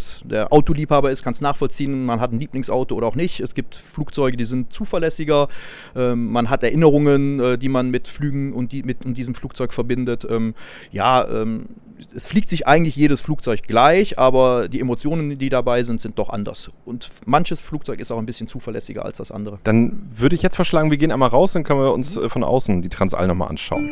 Autoliebhaber 0.52 1.12
ist, 1.12 1.24
kann 1.24 1.34
es 1.34 1.42
nachvollziehen. 1.42 2.06
Man 2.06 2.19
hat 2.19 2.31
ein 2.31 2.40
Lieblingsauto 2.40 2.96
oder 2.96 3.07
auch 3.07 3.16
nicht. 3.16 3.40
Es 3.40 3.56
gibt 3.56 3.75
Flugzeuge, 3.75 4.38
die 4.38 4.46
sind 4.46 4.74
zuverlässiger. 4.74 5.48
Ähm, 5.96 6.31
man 6.31 6.50
hat 6.50 6.63
Erinnerungen, 6.63 7.40
äh, 7.40 7.57
die 7.57 7.69
man 7.69 7.90
mit 7.90 8.07
Flügen 8.07 8.54
und 8.54 8.72
die, 8.72 8.84
mit, 8.84 9.06
mit 9.06 9.18
diesem 9.18 9.36
Flugzeug 9.36 9.74
verbindet. 9.74 10.25
Ähm, 10.30 10.56
ja, 10.92 11.28
ähm, 11.28 11.68
es 12.13 12.25
fliegt 12.25 12.50
sich 12.50 12.68
eigentlich 12.68 12.95
jedes 12.95 13.21
Flugzeug 13.21 13.63
gleich, 13.63 14.19
aber 14.19 14.68
die 14.68 14.80
Emotionen, 14.80 15.38
die 15.38 15.50
dabei 15.50 15.83
sind, 15.83 16.01
sind 16.01 16.19
doch 16.19 16.30
anders. 16.30 16.71
Und 16.86 17.09
manches 17.25 17.59
Flugzeug 17.59 18.00
ist 18.00 18.12
auch 18.12 18.18
ein 18.18 18.25
bisschen 18.25 18.47
zuverlässiger 18.47 19.06
als 19.06 19.18
das 19.18 19.31
andere. 19.31 19.59
Dann 19.63 20.01
würde 20.15 20.36
ich 20.36 20.42
jetzt 20.42 20.56
vorschlagen, 20.56 20.92
wir 20.92 20.97
gehen 20.97 21.12
einmal 21.12 21.30
raus, 21.30 21.53
dann 21.53 21.63
können 21.63 21.80
wir 21.80 21.94
uns 21.94 22.18
äh, 22.18 22.30
von 22.30 22.44
außen 22.44 22.81
die 22.81 22.89
Transall 22.89 23.27
nochmal 23.27 23.50
anschauen. 23.50 23.89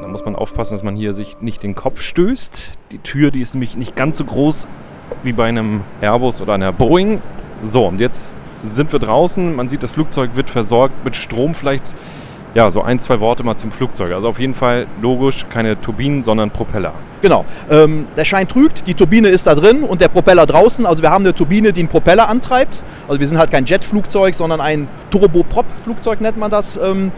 Da 0.00 0.08
muss 0.08 0.24
man 0.24 0.34
aufpassen, 0.34 0.74
dass 0.74 0.82
man 0.82 0.96
hier 0.96 1.14
sich 1.14 1.40
nicht 1.40 1.62
den 1.62 1.74
Kopf 1.74 2.00
stößt. 2.00 2.72
Die 2.90 2.98
Tür, 2.98 3.30
die 3.30 3.40
ist 3.40 3.54
nämlich 3.54 3.76
nicht 3.76 3.94
ganz 3.94 4.18
so 4.18 4.24
groß 4.24 4.66
wie 5.22 5.32
bei 5.32 5.46
einem 5.46 5.82
Airbus 6.00 6.40
oder 6.40 6.54
einer 6.54 6.72
Boeing. 6.72 7.20
So, 7.62 7.86
und 7.86 8.00
jetzt 8.00 8.34
sind 8.62 8.92
wir 8.92 8.98
draußen. 8.98 9.54
Man 9.54 9.68
sieht, 9.68 9.82
das 9.82 9.90
Flugzeug 9.90 10.34
wird 10.34 10.50
versorgt 10.50 11.04
mit 11.04 11.16
Strom. 11.16 11.54
Vielleicht 11.54 11.96
ja, 12.54 12.70
so 12.70 12.82
ein, 12.82 12.98
zwei 12.98 13.20
Worte 13.20 13.42
mal 13.42 13.56
zum 13.56 13.72
Flugzeug. 13.72 14.12
Also 14.12 14.28
auf 14.28 14.38
jeden 14.38 14.54
Fall 14.54 14.86
logisch 15.00 15.46
keine 15.48 15.80
Turbinen, 15.80 16.22
sondern 16.22 16.50
Propeller. 16.50 16.92
Genau. 17.22 17.44
Ähm, 17.70 18.06
der 18.16 18.24
Schein 18.24 18.46
trügt, 18.46 18.86
die 18.86 18.94
Turbine 18.94 19.28
ist 19.28 19.46
da 19.46 19.54
drin 19.54 19.84
und 19.84 20.00
der 20.00 20.08
Propeller 20.08 20.44
draußen. 20.44 20.84
Also 20.84 21.02
wir 21.02 21.10
haben 21.10 21.24
eine 21.24 21.34
Turbine, 21.34 21.72
die 21.72 21.80
einen 21.80 21.88
Propeller 21.88 22.28
antreibt. 22.28 22.82
Also 23.08 23.20
wir 23.20 23.28
sind 23.28 23.38
halt 23.38 23.50
kein 23.50 23.64
Jetflugzeug, 23.64 24.34
sondern 24.34 24.60
ein 24.60 24.88
Turboprop-Flugzeug 25.10 26.20
nennt 26.20 26.36
man 26.36 26.50
das. 26.50 26.76
Ähm, 26.76 27.12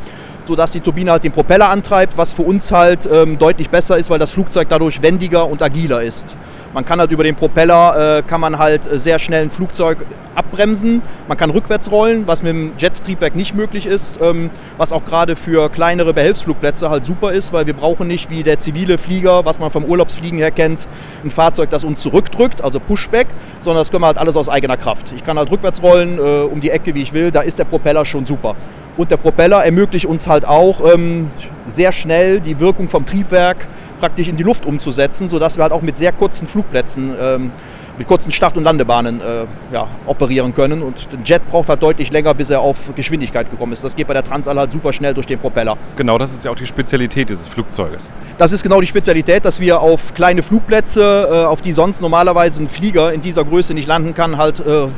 sodass 0.46 0.72
die 0.72 0.80
Turbine 0.80 1.10
halt 1.10 1.24
den 1.24 1.32
Propeller 1.32 1.70
antreibt, 1.70 2.18
was 2.18 2.32
für 2.32 2.42
uns 2.42 2.70
halt 2.70 3.08
ähm, 3.10 3.38
deutlich 3.38 3.70
besser 3.70 3.96
ist, 3.96 4.10
weil 4.10 4.18
das 4.18 4.30
Flugzeug 4.30 4.68
dadurch 4.68 5.00
wendiger 5.02 5.46
und 5.46 5.62
agiler 5.62 6.02
ist. 6.02 6.36
Man 6.74 6.84
kann 6.84 6.98
halt 6.98 7.12
über 7.12 7.22
den 7.22 7.36
Propeller, 7.36 8.18
äh, 8.18 8.22
kann 8.22 8.40
man 8.40 8.58
halt 8.58 8.90
äh, 8.90 8.98
sehr 8.98 9.20
schnell 9.20 9.42
ein 9.42 9.50
Flugzeug 9.52 9.98
abbremsen. 10.34 11.02
Man 11.28 11.36
kann 11.38 11.50
rückwärts 11.50 11.88
rollen, 11.92 12.26
was 12.26 12.42
mit 12.42 12.50
dem 12.50 12.72
Jet-Triebwerk 12.76 13.36
nicht 13.36 13.54
möglich 13.54 13.86
ist, 13.86 14.18
ähm, 14.20 14.50
was 14.76 14.90
auch 14.90 15.04
gerade 15.04 15.36
für 15.36 15.68
kleinere 15.68 16.12
Behelfsflugplätze 16.12 16.90
halt 16.90 17.04
super 17.04 17.30
ist, 17.30 17.52
weil 17.52 17.66
wir 17.66 17.74
brauchen 17.74 18.08
nicht 18.08 18.28
wie 18.28 18.42
der 18.42 18.58
zivile 18.58 18.98
Flieger, 18.98 19.44
was 19.44 19.60
man 19.60 19.70
vom 19.70 19.84
Urlaubsfliegen 19.84 20.40
her 20.40 20.50
kennt, 20.50 20.88
ein 21.22 21.30
Fahrzeug, 21.30 21.70
das 21.70 21.84
uns 21.84 22.02
zurückdrückt, 22.02 22.60
also 22.60 22.80
Pushback, 22.80 23.28
sondern 23.60 23.82
das 23.82 23.92
können 23.92 24.02
wir 24.02 24.08
halt 24.08 24.18
alles 24.18 24.36
aus 24.36 24.48
eigener 24.48 24.76
Kraft. 24.76 25.12
Ich 25.14 25.22
kann 25.22 25.38
halt 25.38 25.52
rückwärts 25.52 25.80
rollen, 25.80 26.18
äh, 26.18 26.22
um 26.42 26.60
die 26.60 26.70
Ecke, 26.70 26.96
wie 26.96 27.02
ich 27.02 27.12
will, 27.12 27.30
da 27.30 27.42
ist 27.42 27.60
der 27.60 27.66
Propeller 27.66 28.04
schon 28.04 28.26
super. 28.26 28.56
Und 28.96 29.10
der 29.10 29.16
Propeller 29.16 29.64
ermöglicht 29.64 30.06
uns 30.06 30.28
halt 30.28 30.46
auch 30.46 30.80
ähm, 30.94 31.30
sehr 31.68 31.92
schnell 31.92 32.40
die 32.40 32.60
Wirkung 32.60 32.88
vom 32.88 33.06
Triebwerk 33.06 33.66
praktisch 33.98 34.28
in 34.28 34.36
die 34.36 34.42
Luft 34.42 34.66
umzusetzen, 34.66 35.28
sodass 35.28 35.56
wir 35.56 35.62
halt 35.62 35.72
auch 35.72 35.82
mit 35.82 35.96
sehr 35.96 36.12
kurzen 36.12 36.46
Flugplätzen, 36.46 37.14
ähm, 37.20 37.50
mit 37.96 38.08
kurzen 38.08 38.32
Start- 38.32 38.56
und 38.56 38.64
Landebahnen 38.64 39.20
äh, 39.20 39.44
ja, 39.72 39.88
operieren 40.06 40.52
können. 40.52 40.82
Und 40.82 41.08
der 41.12 41.20
Jet 41.24 41.46
braucht 41.48 41.68
halt 41.68 41.82
deutlich 41.82 42.10
länger, 42.10 42.34
bis 42.34 42.50
er 42.50 42.60
auf 42.60 42.94
Geschwindigkeit 42.94 43.50
gekommen 43.50 43.72
ist. 43.72 43.84
Das 43.84 43.94
geht 43.94 44.06
bei 44.06 44.14
der 44.14 44.24
Transall 44.24 44.58
halt 44.58 44.72
super 44.72 44.92
schnell 44.92 45.14
durch 45.14 45.26
den 45.26 45.38
Propeller. 45.38 45.76
Genau, 45.96 46.18
das 46.18 46.34
ist 46.34 46.44
ja 46.44 46.50
auch 46.50 46.56
die 46.56 46.66
Spezialität 46.66 47.30
dieses 47.30 47.46
Flugzeuges. 47.46 48.12
Das 48.36 48.52
ist 48.52 48.62
genau 48.62 48.80
die 48.80 48.86
Spezialität, 48.86 49.44
dass 49.44 49.60
wir 49.60 49.80
auf 49.80 50.12
kleine 50.14 50.42
Flugplätze, 50.42 51.28
äh, 51.30 51.44
auf 51.46 51.60
die 51.60 51.72
sonst 51.72 52.00
normalerweise 52.00 52.62
ein 52.62 52.68
Flieger 52.68 53.12
in 53.12 53.20
dieser 53.20 53.44
Größe 53.44 53.74
nicht 53.74 53.86
landen 53.86 54.12
kann, 54.12 54.38
halt 54.38 54.60
äh, 54.60 54.88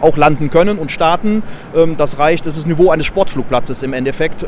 auch 0.00 0.16
landen 0.16 0.50
können 0.50 0.78
und 0.78 0.90
starten. 0.90 1.42
Ähm, 1.74 1.96
das 1.96 2.18
reicht, 2.18 2.46
das 2.46 2.56
ist 2.56 2.64
das 2.64 2.66
Niveau 2.66 2.90
eines 2.90 3.06
Sportflugplatzes 3.06 3.82
im 3.82 3.92
Endeffekt. 3.92 4.44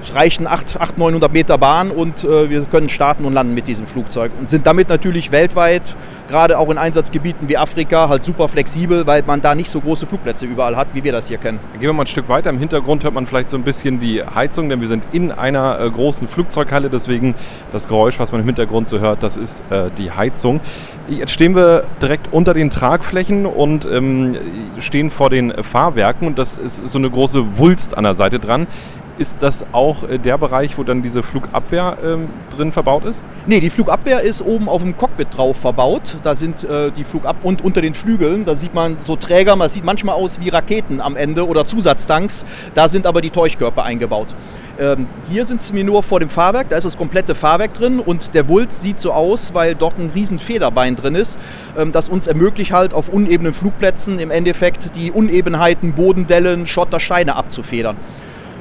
Es 0.00 0.14
reichen 0.14 0.46
800, 0.46 0.96
900 0.96 1.32
Meter 1.32 1.58
Bahn 1.58 1.90
und 1.90 2.24
äh, 2.24 2.48
wir 2.48 2.64
können 2.64 2.88
starten 2.88 3.24
und 3.26 3.34
landen 3.34 3.52
mit 3.52 3.68
diesem 3.68 3.86
Flugzeug 3.86 4.32
und 4.38 4.48
sind 4.48 4.66
damit 4.66 4.88
natürlich 4.88 5.32
weltweit, 5.32 5.94
gerade 6.28 6.58
auch 6.58 6.70
in 6.70 6.78
Einsatzgebieten 6.78 7.48
wie 7.48 7.58
Afrika, 7.58 8.08
halt 8.08 8.22
super 8.22 8.48
flexibel, 8.48 9.06
weil 9.06 9.22
man 9.26 9.42
da 9.42 9.54
nicht 9.54 9.70
so 9.70 9.80
große 9.80 10.06
Flugplätze 10.06 10.46
überall 10.46 10.76
hat, 10.76 10.88
wie 10.94 11.04
wir 11.04 11.12
das 11.12 11.28
hier 11.28 11.36
kennen. 11.36 11.60
Gehen 11.74 11.82
wir 11.82 11.92
mal 11.92 12.04
ein 12.04 12.06
Stück 12.06 12.28
weiter. 12.30 12.48
Im 12.48 12.58
Hintergrund 12.58 13.04
hört 13.04 13.12
man 13.12 13.26
vielleicht 13.26 13.50
so 13.50 13.56
ein 13.58 13.64
bisschen 13.64 13.98
die 13.98 14.22
Heizung, 14.24 14.70
denn 14.70 14.80
wir 14.80 14.88
sind 14.88 15.06
in 15.12 15.30
einer 15.30 15.78
äh, 15.78 15.90
großen 15.90 16.26
Flugzeughalle, 16.26 16.88
deswegen 16.88 17.34
das 17.70 17.86
Geräusch, 17.86 18.18
was 18.18 18.32
man 18.32 18.40
im 18.40 18.46
Hintergrund 18.46 18.88
so 18.88 18.98
hört, 18.98 19.22
das 19.22 19.36
ist 19.36 19.62
äh, 19.68 19.90
die 19.98 20.10
Heizung. 20.10 20.60
Jetzt 21.08 21.32
stehen 21.32 21.54
wir 21.54 21.84
direkt 22.00 22.32
unter 22.32 22.54
den 22.54 22.70
Tragflächen 22.70 23.44
und 23.44 23.84
ähm, 23.84 24.36
stehen 24.78 25.10
vor 25.10 25.28
den 25.28 25.52
Fahrwerken 25.62 26.26
und 26.26 26.38
das 26.38 26.56
ist 26.56 26.86
so 26.88 26.96
eine 26.96 27.10
große 27.10 27.58
Wulst 27.58 27.96
an 27.98 28.04
der 28.04 28.14
Seite 28.14 28.38
dran. 28.38 28.66
Ist 29.18 29.42
das 29.42 29.66
auch 29.72 30.08
äh, 30.08 30.18
der 30.18 30.38
Bereich, 30.38 30.78
wo 30.78 30.84
dann 30.84 31.02
diese 31.02 31.22
Flugabwehr 31.22 31.98
ähm, 32.02 32.28
drin 32.56 32.72
verbaut 32.72 33.04
ist? 33.04 33.22
Nee, 33.46 33.60
die 33.60 33.68
Flugabwehr 33.68 34.20
ist 34.22 34.40
oben 34.40 34.68
auf 34.68 34.82
dem 34.82 34.96
Cockpit 34.96 35.28
drauf 35.36 35.58
verbaut. 35.58 36.16
Da 36.22 36.34
sind 36.34 36.64
äh, 36.64 36.90
die 36.90 37.04
Flugab 37.04 37.44
und 37.44 37.62
unter 37.62 37.82
den 37.82 37.94
Flügeln, 37.94 38.44
da 38.46 38.56
sieht 38.56 38.72
man 38.72 38.96
so 39.04 39.16
Träger, 39.16 39.54
man 39.54 39.68
sieht 39.68 39.84
manchmal 39.84 40.14
aus 40.14 40.40
wie 40.40 40.48
Raketen 40.48 41.02
am 41.02 41.16
Ende 41.16 41.46
oder 41.46 41.66
Zusatztanks. 41.66 42.44
Da 42.74 42.88
sind 42.88 43.06
aber 43.06 43.20
die 43.20 43.30
Täuschkörper 43.30 43.84
eingebaut. 43.84 44.28
Ähm, 44.78 45.06
hier 45.30 45.44
sind 45.44 45.74
wir 45.74 45.84
nur 45.84 46.02
vor 46.02 46.18
dem 46.18 46.30
Fahrwerk, 46.30 46.70
da 46.70 46.78
ist 46.78 46.84
das 46.84 46.96
komplette 46.96 47.34
Fahrwerk 47.34 47.74
drin 47.74 48.00
und 48.00 48.34
der 48.34 48.48
Wulst 48.48 48.80
sieht 48.80 48.98
so 48.98 49.12
aus, 49.12 49.52
weil 49.52 49.74
dort 49.74 49.98
ein 49.98 50.10
riesen 50.10 50.38
Federbein 50.38 50.96
drin 50.96 51.14
ist, 51.14 51.38
ähm, 51.76 51.92
das 51.92 52.08
uns 52.08 52.26
ermöglicht 52.26 52.72
halt 52.72 52.94
auf 52.94 53.10
unebenen 53.10 53.52
Flugplätzen 53.52 54.18
im 54.18 54.30
Endeffekt 54.30 54.96
die 54.96 55.10
Unebenheiten, 55.10 55.92
Bodendellen, 55.92 56.66
Schotter, 56.66 57.00
Steine 57.00 57.36
abzufedern. 57.36 57.96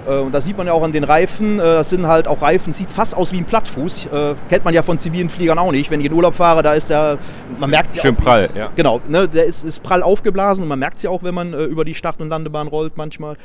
Äh, 0.07 0.17
und 0.19 0.31
das 0.31 0.45
sieht 0.45 0.57
man 0.57 0.67
ja 0.67 0.73
auch 0.73 0.83
an 0.83 0.91
den 0.91 1.03
Reifen. 1.03 1.59
Äh, 1.59 1.63
das 1.63 1.89
sind 1.89 2.07
halt 2.07 2.27
auch 2.27 2.41
Reifen, 2.41 2.73
sieht 2.73 2.91
fast 2.91 3.15
aus 3.15 3.31
wie 3.31 3.37
ein 3.37 3.45
Plattfuß. 3.45 4.07
Äh, 4.07 4.35
kennt 4.49 4.65
man 4.65 4.73
ja 4.73 4.83
von 4.83 4.99
zivilen 4.99 5.29
Fliegern 5.29 5.57
auch 5.57 5.71
nicht. 5.71 5.89
Wenn 5.91 5.99
ich 5.99 6.07
in 6.07 6.13
Urlaub 6.13 6.35
fahre, 6.35 6.63
da 6.63 6.73
ist 6.73 6.89
der, 6.89 7.17
man 7.59 7.69
merkt 7.69 7.95
es 7.95 8.01
Schön 8.01 8.15
auch. 8.15 8.21
prall, 8.21 8.45
ist, 8.45 8.55
ja. 8.55 8.71
Genau, 8.75 9.01
ne, 9.07 9.27
der 9.27 9.45
ist, 9.45 9.63
ist 9.63 9.83
prall 9.83 10.03
aufgeblasen 10.03 10.63
und 10.63 10.69
man 10.69 10.79
merkt 10.79 10.97
es 10.97 11.03
ja 11.03 11.09
auch, 11.09 11.23
wenn 11.23 11.35
man 11.35 11.53
über 11.53 11.85
die 11.85 11.95
Start- 11.95 12.19
und 12.19 12.29
Landebahn 12.29 12.67
rollt 12.67 12.97
manchmal. 12.97 13.35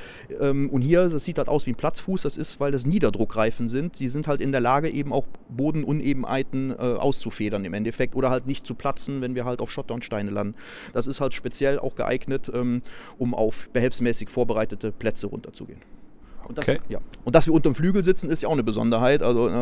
Ähm, 0.41 0.71
und 0.71 0.83
hier, 0.83 1.09
das 1.09 1.25
sieht 1.25 1.39
halt 1.39 1.49
aus 1.49 1.67
wie 1.67 1.71
ein 1.71 1.77
Platzfuß. 1.77 2.23
Das 2.23 2.37
ist, 2.37 2.61
weil 2.61 2.73
das 2.73 2.87
Niederdruckreifen 2.87 3.69
sind. 3.69 3.99
Die 3.99 4.09
sind 4.09 4.27
halt 4.27 4.41
in 4.41 4.53
der 4.53 4.61
Lage, 4.61 4.89
eben 4.89 5.13
auch 5.13 5.25
Bodenunebenheiten 5.49 6.77
auszufedern 6.79 7.65
im 7.65 7.75
Endeffekt 7.75 8.15
oder 8.15 8.31
halt 8.31 8.47
nicht 8.47 8.67
zu 8.67 8.75
platzen, 8.75 9.21
wenn 9.21 9.35
wir 9.35 9.45
halt 9.45 9.61
auf 9.61 9.71
Schotter 9.71 9.95
und 9.95 10.05
Steine 10.05 10.31
landen. 10.31 10.55
Das 10.93 11.07
ist 11.07 11.21
halt 11.21 11.35
speziell 11.35 11.79
auch 11.79 11.95
geeignet, 11.95 12.51
ähm, 12.53 12.83
um 13.19 13.35
auf 13.35 13.69
behelfsmäßig 13.73 14.29
vorbereitete 14.29 14.93
Plätze 14.93 15.27
runterzugehen. 15.27 15.81
Und 16.47 16.59
das, 16.59 16.69
Okay. 16.69 16.79
ja. 16.89 16.99
und 17.25 17.35
dass 17.35 17.47
wir 17.47 17.53
unter 17.55 17.71
dem 17.71 17.75
Flügel 17.75 18.05
sitzen, 18.05 18.31
ist 18.31 18.43
ja 18.43 18.49
auch 18.49 18.53
eine 18.53 18.63
Besonderheit. 18.63 19.23
Also 19.23 19.49
äh, 19.49 19.53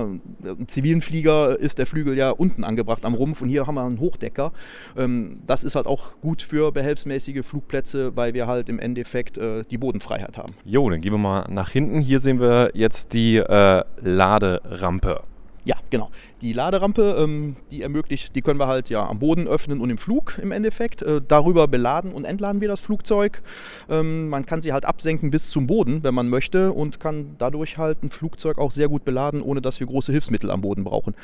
im 0.49 0.69
zivilen 0.69 1.01
Flieger 1.01 1.59
ist 1.59 1.79
der 1.79 1.87
Flügel 1.87 2.17
ja 2.17 2.31
unten 2.31 2.65
angebracht 2.65 3.05
am 3.05 3.15
Rumpf 3.15 3.43
und 3.43 3.49
hier 3.49 3.67
haben 3.67 3.75
wir 3.75 3.83
einen 3.85 4.01
Hochdecker. 4.01 4.53
Ähm, 4.97 5.41
das 5.47 5.65
ist 5.65 5.75
halt 5.75 5.87
auch 5.87 6.21
gut 6.21 6.43
für 6.43 6.73
behelfsmäßige 6.73 7.45
Flugplätze, 7.45 8.17
weil 8.17 8.35
wir 8.35 8.47
halt 8.47 8.69
im 8.69 8.79
Endeffekt 8.79 9.39
äh, 9.39 9.65
die 9.71 9.79
Bodenfreiheit 9.79 10.37
haben. 10.39 10.55
Jo, 10.65 10.89
dann 10.91 11.01
gehen 11.01 11.13
wir 11.13 11.19
mal 11.19 11.47
nach 11.51 11.71
hinten. 11.71 12.01
Hier 12.01 12.21
sehen 12.21 12.41
wir 12.41 12.71
jetzt 12.75 13.13
die 13.13 13.37
äh, 13.37 13.83
Laderampe. 14.01 15.23
Ja, 15.65 15.77
genau. 15.89 16.11
Die 16.45 16.53
Laderampe, 16.53 17.17
ähm, 17.19 17.57
die 17.71 17.81
ermöglicht, 17.81 18.37
die 18.37 18.43
können 18.43 18.61
wir 18.61 18.67
halt 18.67 18.91
ja 18.91 19.09
am 19.09 19.19
Boden 19.19 19.49
öffnen 19.49 19.81
und 19.81 19.89
im 19.89 19.97
Flug 19.97 20.39
im 20.43 20.53
Endeffekt. 20.53 21.01
Äh, 21.01 21.23
darüber 21.27 21.67
beladen 21.69 22.13
und 22.13 22.27
entladen 22.27 22.61
wir 22.61 22.69
das 22.69 22.83
Flugzeug. 22.83 23.41
Ähm, 23.89 24.29
man 24.29 24.45
kann 24.45 24.61
sie 24.61 24.75
halt 24.75 24.85
absenken 24.85 25.31
bis 25.31 25.49
zum 25.49 25.67
Boden, 25.67 26.03
wenn 26.03 26.13
man 26.13 26.29
möchte, 26.29 26.73
und 26.73 27.01
kann 27.01 27.37
dadurch 27.39 27.79
halt 27.79 28.03
ein 28.03 28.11
Flugzeug 28.11 28.59
auch 28.59 28.73
sehr 28.73 28.89
gut 28.89 29.07
beladen, 29.07 29.41
ohne 29.41 29.63
dass 29.63 29.81
wir 29.81 29.87
große 29.87 30.13
Hilfsmittel 30.13 30.51
am 30.51 30.61
Boden 30.61 30.85
brauchen. 30.85 31.15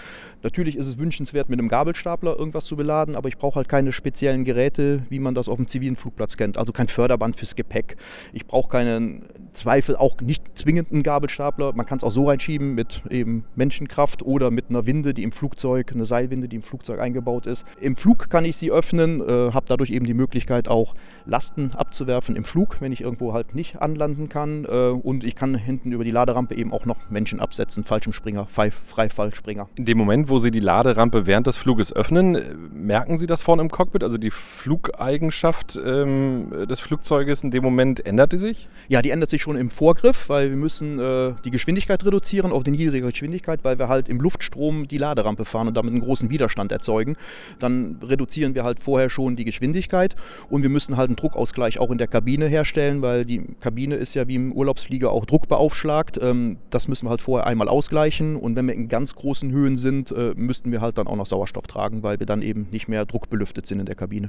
Natürlich 0.43 0.75
ist 0.75 0.87
es 0.87 0.97
wünschenswert, 0.97 1.51
mit 1.51 1.59
einem 1.59 1.69
Gabelstapler 1.69 2.39
irgendwas 2.39 2.65
zu 2.65 2.77
beladen, 2.77 3.15
aber 3.15 3.29
ich 3.29 3.37
brauche 3.37 3.57
halt 3.57 3.69
keine 3.69 3.93
speziellen 3.93 4.45
Geräte, 4.45 5.03
wie 5.11 5.19
man 5.19 5.35
das 5.35 5.51
auf 5.51 5.57
dem 5.57 5.69
zivilen 5.69 5.97
Flugplatz 5.97 6.39
kennt. 6.39 6.57
Also 6.57 6.73
kein 6.73 6.89
Förderband 6.89 7.37
fürs 7.37 7.57
Gepäck. 7.57 7.99
Ich 8.33 8.47
brauche 8.47 8.71
keinen 8.71 9.27
Zweifel, 9.53 9.97
auch 9.97 10.19
nicht 10.23 10.57
zwingend 10.57 10.91
einen 10.93 11.03
Gabelstapler. 11.03 11.75
Man 11.75 11.85
kann 11.85 11.99
es 11.99 12.05
auch 12.05 12.11
so 12.11 12.27
reinschieben 12.27 12.75
mit 12.75 13.03
eben 13.11 13.45
Menschenkraft 13.55 14.23
oder 14.23 14.51
mit 14.51 14.71
einer 14.71 14.87
Winde, 14.87 15.10
die 15.15 15.23
im 15.23 15.33
Flugzeug, 15.33 15.93
eine 15.93 16.05
Seilwinde, 16.05 16.49
die 16.49 16.57
im 16.57 16.63
Flugzeug 16.63 17.01
eingebaut 17.01 17.47
ist. 17.47 17.65
Im 17.81 17.97
Flug 17.97 18.31
kann 18.31 18.45
ich 18.45 18.57
sie 18.57 18.71
öffnen, 18.71 19.21
äh, 19.21 19.53
habe 19.53 19.67
dadurch 19.69 19.91
eben 19.91 20.07
die 20.07 20.15
Möglichkeit 20.15 20.69
auch 20.69 20.95
Lasten 21.27 21.73
abzuwerfen 21.75 22.37
im 22.37 22.45
Flug, 22.45 22.81
wenn 22.81 22.93
ich 22.93 23.01
irgendwo 23.03 23.33
halt 23.33 23.55
nicht 23.55 23.81
anlanden 23.81 24.29
kann. 24.29 24.65
Äh, 24.65 24.91
und 24.91 25.25
ich 25.25 25.37
kann 25.37 25.55
hinten 25.55 25.93
über 25.93 26.05
die 26.05 26.11
Laderampe 26.11 26.55
eben 26.55 26.73
auch 26.73 26.87
noch 26.87 27.11
Menschen 27.11 27.41
absetzen, 27.41 27.85
Fallschirmspringer, 27.85 28.47
Frei- 28.47 28.71
Freifallspringer. 28.71 29.69
In 29.77 29.85
dem 29.85 29.99
Moment, 29.99 30.29
wo 30.29 30.39
Sie 30.39 30.51
die 30.51 30.61
Laderampe 30.61 31.27
während 31.27 31.47
des 31.47 31.57
Fluges 31.57 31.95
öffnen, 31.95 32.35
äh, 32.35 32.43
merken 32.73 33.19
Sie 33.19 33.27
das 33.27 33.43
vorne 33.43 33.63
im 33.63 33.71
Cockpit? 33.71 34.03
Also 34.03 34.19
die 34.19 34.31
Flugeigenschaft 34.31 35.79
ähm, 35.85 36.67
des 36.69 36.81
Flugzeuges 36.81 37.43
in 37.43 37.51
dem 37.51 37.63
Moment 37.63 38.05
ändert 38.05 38.33
die 38.33 38.39
sich? 38.39 38.69
Ja, 38.89 39.03
die 39.03 39.11
ändert 39.11 39.31
sich 39.31 39.43
schon 39.43 39.57
im 39.57 39.71
Vorgriff, 39.71 40.29
weil 40.29 40.51
wir 40.51 40.57
müssen 40.57 40.99
äh, 40.99 41.35
die 41.45 41.51
Geschwindigkeit 41.51 42.05
reduzieren 42.05 42.53
auf 42.53 42.65
die 42.65 42.71
niedrige 42.71 43.07
Geschwindigkeit, 43.07 43.65
weil 43.65 43.79
wir 43.79 43.89
halt 43.89 44.09
im 44.09 44.21
Luftstrom 44.21 44.89
die 44.91 44.99
Laderampe 44.99 45.45
fahren 45.45 45.69
und 45.69 45.77
damit 45.77 45.93
einen 45.93 46.03
großen 46.03 46.31
Widerstand 46.31 46.73
erzeugen. 46.73 47.17
Dann 47.59 47.99
reduzieren 48.03 48.55
wir 48.55 48.65
halt 48.65 48.81
vorher 48.81 49.11
schon 49.11 49.37
die 49.37 49.45
Geschwindigkeit 49.45 50.17
und 50.49 50.63
wir 50.63 50.71
müssen 50.71 50.97
halt 50.97 51.09
einen 51.09 51.17
Druckausgleich 51.17 51.79
auch 51.79 51.91
in 51.91 51.99
der 51.99 52.09
Kabine 52.09 52.47
herstellen, 52.47 53.03
weil 53.03 53.25
die 53.25 53.43
Kabine 53.61 53.97
ist 53.97 54.15
ja 54.15 54.29
wie 54.29 54.35
im 54.35 54.53
Urlaubsflieger 54.53 55.11
auch 55.11 55.25
druckbeaufschlagt. 55.25 56.19
Ähm, 56.23 56.59
das 56.71 56.89
müssen 56.89 57.07
wir 57.07 57.11
halt 57.11 57.23
vorher 57.23 57.47
einmal 57.47 57.69
ausgleichen 57.69 58.37
und 58.37 58.57
wenn 58.57 58.67
wir 58.67 58.75
in 58.75 58.89
ganz 58.89 59.15
großen 59.15 59.51
Höhen 59.51 59.77
sind, 59.77 60.11
äh, 60.11 60.33
müssten 60.37 60.73
wir 60.73 60.81
halt 60.81 60.99
dann 60.99 61.07
auch 61.07 61.17
noch 61.17 61.27
Sauerstoff 61.27 61.67
tragen, 61.67 62.03
weil 62.03 62.19
wir 62.19 62.27
dann 62.27 62.43
eben 62.43 62.69
nicht 62.71 62.89
mehr 62.89 63.07
druckbelüftet 63.07 63.67
sind 63.67 63.81
in 63.81 63.87
der 63.87 63.95
Kabine. 63.95 64.29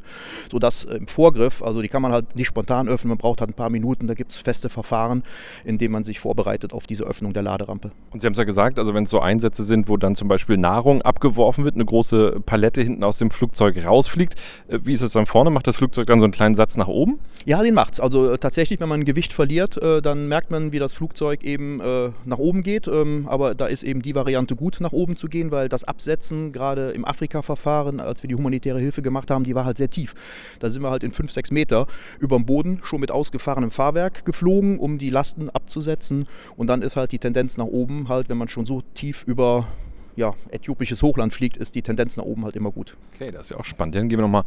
Sodass 0.52 0.86
äh, 0.86 0.96
im 0.96 1.08
Vorgriff, 1.08 1.62
also 1.62 1.82
die 1.82 1.88
kann 1.88 2.02
man 2.02 2.12
halt 2.12 2.36
nicht 2.36 2.48
spontan 2.48 2.88
öffnen, 2.88 3.10
man 3.10 3.18
braucht 3.18 3.42
halt 3.42 3.50
ein 3.50 3.56
paar 3.56 3.70
Minuten, 3.70 4.08
da 4.08 4.14
gibt 4.14 4.32
es 4.32 4.38
feste 4.38 4.70
Verfahren, 4.70 5.24
in 5.66 5.78
denen 5.78 5.92
man 5.92 6.04
sich 6.04 6.20
vorbereitet 6.20 6.74
auf 6.74 6.88
diese 6.88 7.04
Öffnung 7.04 7.34
der 7.34 7.44
Laderampe. 7.44 7.92
Und 8.12 8.22
Sie 8.22 8.28
haben 8.28 8.34
es 8.34 8.38
ja 8.38 8.44
gesagt, 8.44 8.80
also 8.80 8.94
wenn 8.94 9.04
es 9.04 9.10
so 9.10 9.20
Einsätze 9.20 9.64
sind, 9.64 9.88
wo 9.88 9.98
dann 9.98 10.16
zum 10.16 10.28
Beispiel 10.28 10.51
Nahrung 10.58 11.02
abgeworfen 11.02 11.64
wird, 11.64 11.76
eine 11.76 11.86
große 11.86 12.42
Palette 12.46 12.82
hinten 12.82 13.04
aus 13.04 13.18
dem 13.18 13.32
Flugzeug 13.32 13.84
rausfliegt, 13.86 14.36
äh, 14.68 14.80
wie 14.84 14.94
ist 14.94 15.02
es 15.02 15.14
dann 15.14 15.26
vorne? 15.26 15.50
Macht 15.50 15.68
das 15.68 15.78
Flugzeug 15.78 16.08
dann 16.08 16.20
so 16.20 16.26
einen 16.26 16.34
kleinen 16.34 16.56
Satz 16.56 16.78
nach 16.78 16.88
oben? 16.88 17.20
Ja, 17.46 17.62
den 17.64 17.74
macht's. 17.74 18.00
Also 18.00 18.32
äh, 18.32 18.38
tatsächlich, 18.38 18.80
wenn 18.80 18.90
man 18.90 19.06
Gewicht 19.06 19.34
verliert, 19.34 19.78
äh, 19.78 20.02
dann 20.02 20.28
merkt 20.28 20.52
man, 20.52 20.72
wie 20.72 20.80
das 20.80 20.94
Flugzeug 20.94 21.44
eben 21.44 21.82
nach 22.26 22.38
oben 22.38 22.64
geht. 22.64 22.88
Ähm, 22.88 23.28
aber 23.28 23.56
da 23.56 23.66
ist 23.66 23.84
eben 23.84 24.02
die 24.02 24.16
Variante 24.16 24.56
gut, 24.56 24.78
nach 24.80 24.92
oben 24.92 25.16
zu 25.16 25.28
gehen, 25.28 25.52
weil 25.52 25.70
das 25.70 25.84
Absetzen, 25.84 26.52
gerade 26.52 26.92
im 26.92 27.06
Afrika-Verfahren, 27.06 28.00
als 28.00 28.24
wir 28.24 28.28
die 28.28 28.36
humanitäre 28.36 28.80
Hilfe 28.80 29.02
gemacht 29.02 29.32
haben, 29.32 29.44
die 29.44 29.56
war 29.56 29.66
halt 29.66 29.78
sehr 29.78 29.90
tief. 29.90 30.14
Da 30.60 30.70
sind 30.70 30.82
wir 30.84 30.92
halt 30.92 31.04
in 31.04 31.12
5, 31.12 31.32
6 31.32 31.52
Meter 31.52 31.88
über 32.20 32.38
dem 32.38 32.46
Boden 32.46 32.80
schon 32.84 33.00
mit 33.00 33.12
ausgefahrenem 33.12 33.72
Fahrwerk 33.72 34.26
geflogen, 34.26 34.80
um 34.80 34.98
die 34.98 35.10
Lasten 35.10 35.50
abzusetzen. 35.50 36.28
Und 36.56 36.68
dann 36.68 36.82
ist 36.82 36.96
halt 36.96 37.12
die 37.12 37.20
Tendenz 37.20 37.58
nach 37.58 37.66
oben 37.66 38.10
halt, 38.10 38.30
wenn 38.30 38.38
man 38.38 38.48
schon 38.48 38.66
so 38.66 38.82
tief 38.94 39.24
über 39.26 39.68
ja, 40.16 40.34
äthiopisches 40.50 41.02
Hochland 41.02 41.34
fliegt, 41.34 41.58
ist 41.58 41.76
die 41.76 41.82
Tendenz 41.82 42.18
nach 42.18 42.24
oben 42.24 42.46
halt 42.46 42.56
immer 42.56 42.72
gut. 42.72 42.96
Okay, 43.14 43.32
das 43.32 43.48
ist 43.48 43.50
ja 43.52 43.58
auch 43.58 43.66
spannend. 43.66 43.96
Dann 43.96 44.10
gehen 44.10 44.18
wir 44.20 44.24
nochmal 44.24 44.44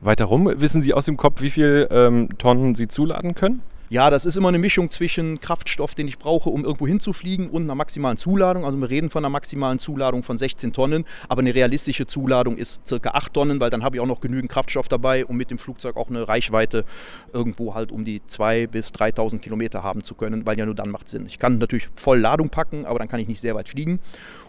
weiter 0.00 0.26
rum. 0.26 0.52
Wissen 0.56 0.82
Sie 0.82 0.94
aus 0.94 1.04
dem 1.04 1.16
Kopf, 1.16 1.40
wie 1.40 1.50
viel 1.50 1.88
ähm, 1.90 2.28
Tonnen 2.38 2.74
Sie 2.74 2.88
zuladen 2.88 3.34
können? 3.34 3.62
Ja, 3.90 4.10
das 4.10 4.26
ist 4.26 4.36
immer 4.36 4.48
eine 4.48 4.58
Mischung 4.58 4.90
zwischen 4.90 5.40
Kraftstoff, 5.40 5.94
den 5.94 6.08
ich 6.08 6.18
brauche, 6.18 6.50
um 6.50 6.62
irgendwo 6.62 6.86
hinzufliegen, 6.86 7.48
und 7.48 7.62
einer 7.62 7.74
maximalen 7.74 8.18
Zuladung. 8.18 8.66
Also 8.66 8.76
wir 8.78 8.90
reden 8.90 9.08
von 9.08 9.24
einer 9.24 9.30
maximalen 9.30 9.78
Zuladung 9.78 10.22
von 10.22 10.36
16 10.36 10.74
Tonnen, 10.74 11.06
aber 11.26 11.40
eine 11.40 11.54
realistische 11.54 12.06
Zuladung 12.06 12.58
ist 12.58 12.86
circa 12.86 13.12
8 13.12 13.32
Tonnen, 13.32 13.60
weil 13.60 13.70
dann 13.70 13.82
habe 13.82 13.96
ich 13.96 14.02
auch 14.02 14.06
noch 14.06 14.20
genügend 14.20 14.50
Kraftstoff 14.50 14.88
dabei, 14.88 15.24
um 15.24 15.38
mit 15.38 15.50
dem 15.50 15.56
Flugzeug 15.56 15.96
auch 15.96 16.10
eine 16.10 16.28
Reichweite 16.28 16.84
irgendwo 17.32 17.74
halt 17.74 17.90
um 17.90 18.04
die 18.04 18.20
2.000 18.20 18.66
bis 18.66 18.90
3.000 18.90 19.38
Kilometer 19.38 19.82
haben 19.82 20.02
zu 20.02 20.14
können, 20.14 20.44
weil 20.44 20.58
ja 20.58 20.66
nur 20.66 20.74
dann 20.74 20.90
macht 20.90 21.08
Sinn. 21.08 21.24
Ich 21.24 21.38
kann 21.38 21.56
natürlich 21.56 21.88
voll 21.96 22.18
Ladung 22.18 22.50
packen, 22.50 22.84
aber 22.84 22.98
dann 22.98 23.08
kann 23.08 23.20
ich 23.20 23.28
nicht 23.28 23.40
sehr 23.40 23.54
weit 23.54 23.70
fliegen. 23.70 24.00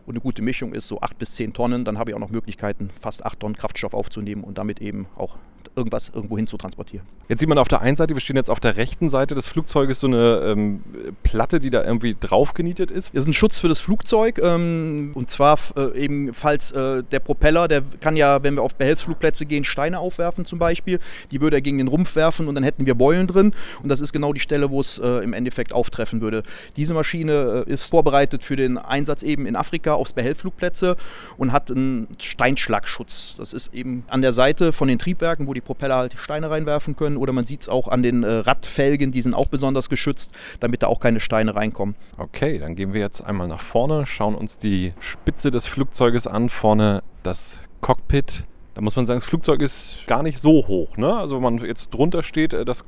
Und 0.09 0.15
eine 0.15 0.21
gute 0.21 0.41
Mischung 0.41 0.73
ist 0.73 0.87
so 0.87 1.01
8 1.01 1.19
bis 1.19 1.35
10 1.35 1.53
Tonnen, 1.53 1.85
dann 1.85 1.99
habe 1.99 2.09
ich 2.09 2.15
auch 2.15 2.19
noch 2.19 2.31
Möglichkeiten, 2.31 2.89
fast 2.99 3.23
8 3.23 3.41
Tonnen 3.41 3.55
Kraftstoff 3.55 3.93
aufzunehmen 3.93 4.43
und 4.43 4.57
damit 4.57 4.81
eben 4.81 5.05
auch 5.15 5.37
irgendwas 5.75 6.11
irgendwo 6.13 6.37
hin 6.37 6.47
zu 6.47 6.57
transportieren. 6.57 7.05
Jetzt 7.27 7.39
sieht 7.39 7.49
man 7.49 7.57
auf 7.57 7.67
der 7.67 7.81
einen 7.81 7.95
Seite, 7.95 8.13
wir 8.13 8.21
stehen 8.21 8.35
jetzt 8.35 8.49
auf 8.49 8.59
der 8.59 8.77
rechten 8.77 9.09
Seite 9.09 9.35
des 9.35 9.47
Flugzeuges, 9.47 9.99
so 9.99 10.07
eine 10.07 10.41
ähm, 10.45 10.81
Platte, 11.23 11.59
die 11.59 11.69
da 11.69 11.83
irgendwie 11.83 12.15
draufgenietet 12.19 12.91
ist. 12.91 13.13
Das 13.13 13.21
ist 13.21 13.27
ein 13.27 13.33
Schutz 13.33 13.59
für 13.59 13.67
das 13.67 13.79
Flugzeug 13.79 14.39
ähm, 14.39 15.11
und 15.13 15.29
zwar 15.29 15.59
äh, 15.75 15.97
eben, 15.97 16.33
falls 16.33 16.71
äh, 16.71 17.03
der 17.03 17.19
Propeller, 17.19 17.67
der 17.67 17.83
kann 18.01 18.15
ja, 18.15 18.43
wenn 18.43 18.55
wir 18.55 18.63
auf 18.63 18.75
Behelfsflugplätze 18.75 19.45
gehen, 19.45 19.63
Steine 19.63 19.99
aufwerfen 19.99 20.45
zum 20.45 20.59
Beispiel. 20.59 20.99
Die 21.31 21.41
würde 21.41 21.57
er 21.57 21.61
gegen 21.61 21.77
den 21.77 21.87
Rumpf 21.87 22.15
werfen 22.15 22.47
und 22.47 22.55
dann 22.55 22.63
hätten 22.63 22.85
wir 22.85 22.95
Beulen 22.95 23.27
drin 23.27 23.53
und 23.83 23.89
das 23.89 24.01
ist 24.01 24.11
genau 24.11 24.33
die 24.33 24.39
Stelle, 24.39 24.69
wo 24.71 24.81
es 24.81 24.97
äh, 24.97 25.23
im 25.23 25.33
Endeffekt 25.33 25.73
auftreffen 25.73 26.21
würde. 26.21 26.43
Diese 26.77 26.93
Maschine 26.93 27.65
äh, 27.67 27.71
ist 27.71 27.85
vorbereitet 27.85 28.43
für 28.43 28.55
den 28.55 28.77
Einsatz 28.77 29.23
eben 29.23 29.45
in 29.45 29.55
Afrika 29.55 29.93
aufs 29.93 30.13
Behelfsflugplätze 30.13 30.97
und 31.37 31.51
hat 31.51 31.69
einen 31.69 32.07
Steinschlagschutz. 32.19 33.35
Das 33.37 33.53
ist 33.53 33.73
eben 33.73 34.03
an 34.07 34.21
der 34.21 34.33
Seite 34.33 34.73
von 34.73 34.87
den 34.87 34.99
Triebwerken, 34.99 35.47
wo 35.49 35.53
die 35.53 35.61
Propeller 35.61 35.97
halt 35.97 36.15
Steine 36.17 36.49
reinwerfen 36.49 36.95
können. 36.95 37.17
Oder 37.17 37.33
man 37.33 37.45
sieht 37.45 37.63
es 37.63 37.69
auch 37.69 37.87
an 37.87 38.03
den 38.03 38.23
äh, 38.23 38.31
Radfelgen, 38.31 39.11
die 39.11 39.21
sind 39.21 39.33
auch 39.33 39.47
besonders 39.47 39.89
geschützt, 39.89 40.31
damit 40.59 40.83
da 40.83 40.87
auch 40.87 40.99
keine 40.99 41.19
Steine 41.19 41.55
reinkommen. 41.55 41.95
Okay, 42.17 42.59
dann 42.59 42.75
gehen 42.75 42.93
wir 42.93 43.01
jetzt 43.01 43.21
einmal 43.21 43.47
nach 43.47 43.61
vorne, 43.61 44.05
schauen 44.05 44.35
uns 44.35 44.57
die 44.57 44.93
Spitze 44.99 45.51
des 45.51 45.67
Flugzeuges 45.67 46.27
an, 46.27 46.49
vorne 46.49 47.03
das 47.23 47.63
Cockpit. 47.81 48.45
Da 48.79 48.83
muss 48.83 48.95
man 48.95 49.05
sagen, 49.05 49.19
das 49.19 49.25
Flugzeug 49.25 49.61
ist 49.61 49.99
gar 50.07 50.23
nicht 50.23 50.39
so 50.39 50.65
hoch. 50.65 50.95
Ne? 50.95 51.13
Also 51.13 51.35
wenn 51.35 51.43
man 51.43 51.57
jetzt 51.57 51.93
drunter 51.93 52.23
steht, 52.23 52.53
äh, 52.53 52.63
das, 52.63 52.85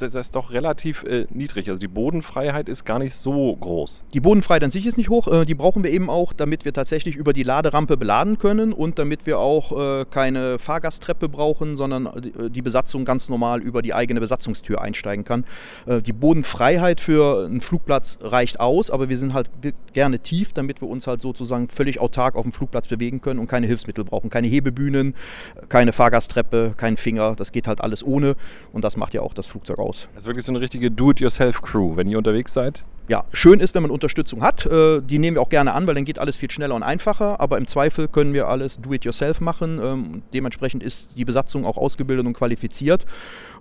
das 0.00 0.12
ist 0.16 0.34
doch 0.34 0.50
relativ 0.50 1.04
äh, 1.04 1.28
niedrig. 1.30 1.68
Also 1.68 1.78
die 1.78 1.86
Bodenfreiheit 1.86 2.68
ist 2.68 2.84
gar 2.84 2.98
nicht 2.98 3.14
so 3.14 3.54
groß. 3.54 4.02
Die 4.12 4.18
Bodenfreiheit 4.18 4.64
an 4.64 4.72
sich 4.72 4.86
ist 4.86 4.98
nicht 4.98 5.08
hoch. 5.08 5.28
Äh, 5.28 5.44
die 5.44 5.54
brauchen 5.54 5.84
wir 5.84 5.92
eben 5.92 6.10
auch, 6.10 6.32
damit 6.32 6.64
wir 6.64 6.72
tatsächlich 6.72 7.14
über 7.14 7.32
die 7.32 7.44
Laderampe 7.44 7.96
beladen 7.96 8.38
können 8.38 8.72
und 8.72 8.98
damit 8.98 9.24
wir 9.24 9.38
auch 9.38 10.00
äh, 10.00 10.04
keine 10.04 10.58
Fahrgasttreppe 10.58 11.28
brauchen, 11.28 11.76
sondern 11.76 12.06
äh, 12.06 12.50
die 12.50 12.62
Besatzung 12.62 13.04
ganz 13.04 13.28
normal 13.28 13.62
über 13.62 13.82
die 13.82 13.94
eigene 13.94 14.18
Besatzungstür 14.18 14.80
einsteigen 14.80 15.24
kann. 15.24 15.44
Äh, 15.86 16.02
die 16.02 16.12
Bodenfreiheit 16.12 17.00
für 17.00 17.46
einen 17.46 17.60
Flugplatz 17.60 18.18
reicht 18.20 18.58
aus, 18.58 18.90
aber 18.90 19.08
wir 19.08 19.16
sind 19.16 19.32
halt 19.32 19.48
gerne 19.92 20.18
tief, 20.18 20.52
damit 20.54 20.80
wir 20.80 20.88
uns 20.88 21.06
halt 21.06 21.22
sozusagen 21.22 21.68
völlig 21.68 22.00
autark 22.00 22.34
auf 22.34 22.42
dem 22.42 22.52
Flugplatz 22.52 22.88
bewegen 22.88 23.20
können 23.20 23.38
und 23.38 23.46
keine 23.46 23.68
Hilfsmittel 23.68 24.02
brauchen, 24.02 24.28
keine 24.28 24.48
Hebebühnen, 24.48 25.14
keine 25.68 25.92
Fahrgasttreppe, 25.92 26.74
kein 26.76 26.96
Finger. 26.96 27.34
Das 27.36 27.52
geht 27.52 27.66
halt 27.66 27.80
alles 27.80 28.04
ohne 28.04 28.36
und 28.72 28.84
das 28.84 28.96
macht 28.96 29.14
ja 29.14 29.22
auch 29.22 29.34
das 29.34 29.46
Flugzeug 29.46 29.78
aus. 29.78 30.08
Das 30.14 30.24
ist 30.24 30.26
wirklich 30.26 30.44
so 30.44 30.52
eine 30.52 30.60
richtige 30.60 30.90
Do-it-yourself-Crew, 30.90 31.96
wenn 31.96 32.08
ihr 32.08 32.18
unterwegs 32.18 32.52
seid 32.52 32.84
ja, 33.10 33.24
schön 33.32 33.58
ist, 33.58 33.74
wenn 33.74 33.82
man 33.82 33.90
Unterstützung 33.90 34.40
hat. 34.40 34.66
Äh, 34.66 35.00
die 35.02 35.18
nehmen 35.18 35.34
wir 35.34 35.42
auch 35.42 35.48
gerne 35.48 35.72
an, 35.72 35.88
weil 35.88 35.96
dann 35.96 36.04
geht 36.04 36.20
alles 36.20 36.36
viel 36.36 36.48
schneller 36.48 36.76
und 36.76 36.84
einfacher. 36.84 37.40
Aber 37.40 37.58
im 37.58 37.66
Zweifel 37.66 38.06
können 38.06 38.32
wir 38.32 38.46
alles 38.46 38.80
do-it-yourself 38.80 39.40
machen. 39.40 39.80
Ähm, 39.82 40.22
dementsprechend 40.32 40.84
ist 40.84 41.10
die 41.16 41.24
Besatzung 41.24 41.64
auch 41.64 41.76
ausgebildet 41.76 42.24
und 42.24 42.34
qualifiziert. 42.34 43.06